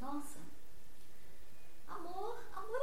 [0.00, 0.33] Nossa.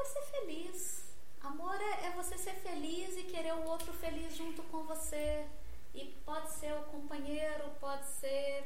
[0.02, 1.04] É ser feliz.
[1.42, 5.46] Amor é, é você ser feliz e querer o outro feliz junto com você.
[5.94, 8.64] E pode ser o companheiro, pode ser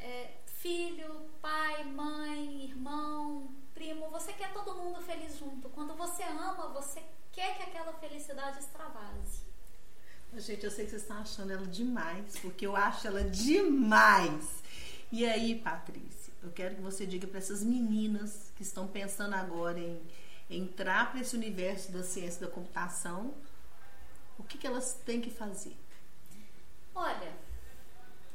[0.00, 4.10] é, filho, pai, mãe, irmão, primo.
[4.10, 5.68] Você quer todo mundo feliz junto.
[5.68, 7.02] Quando você ama, você
[7.32, 9.44] quer que aquela felicidade extravase.
[10.36, 14.62] Gente, eu sei que vocês estão achando ela demais, porque eu acho ela demais.
[15.12, 19.78] E aí, Patrícia, eu quero que você diga para essas meninas que estão pensando agora
[19.78, 20.02] em
[20.50, 23.34] entrar para esse universo da ciência da computação,
[24.38, 25.76] o que, que elas têm que fazer?
[26.94, 27.32] Olha,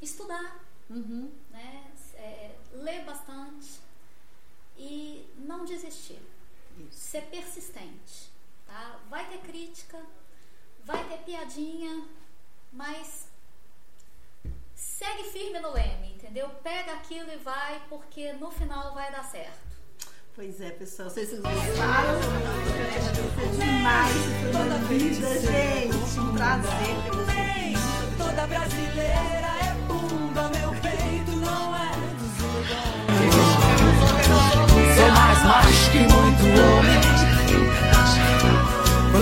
[0.01, 1.31] estudar, Uhum.
[1.51, 1.91] né?
[2.15, 3.79] É, ler bastante
[4.77, 6.19] e não desistir.
[6.77, 6.97] Isso.
[6.99, 8.29] Ser persistente,
[8.65, 8.99] tá?
[9.09, 10.03] Vai ter crítica,
[10.83, 12.07] vai ter piadinha,
[12.73, 13.27] mas
[14.75, 16.49] segue firme no leme, entendeu?
[16.63, 19.68] Pega aquilo e vai, porque no final vai dar certo.
[20.39, 22.21] Pois é, pessoal, vocês gostaram?
[23.35, 24.15] Foi demais,
[24.55, 26.17] uma vida, gente.
[26.17, 26.71] Um prazer
[27.03, 27.73] ter você aqui.
[28.17, 31.91] Toda brasileira é bunda, meu peito não é
[34.95, 36.99] Sou mais macho que muito homem.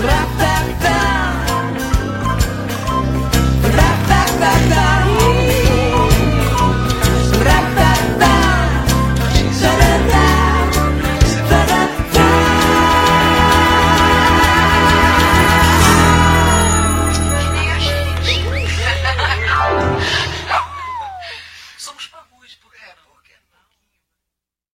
[0.06, 1.07] Rap, rap,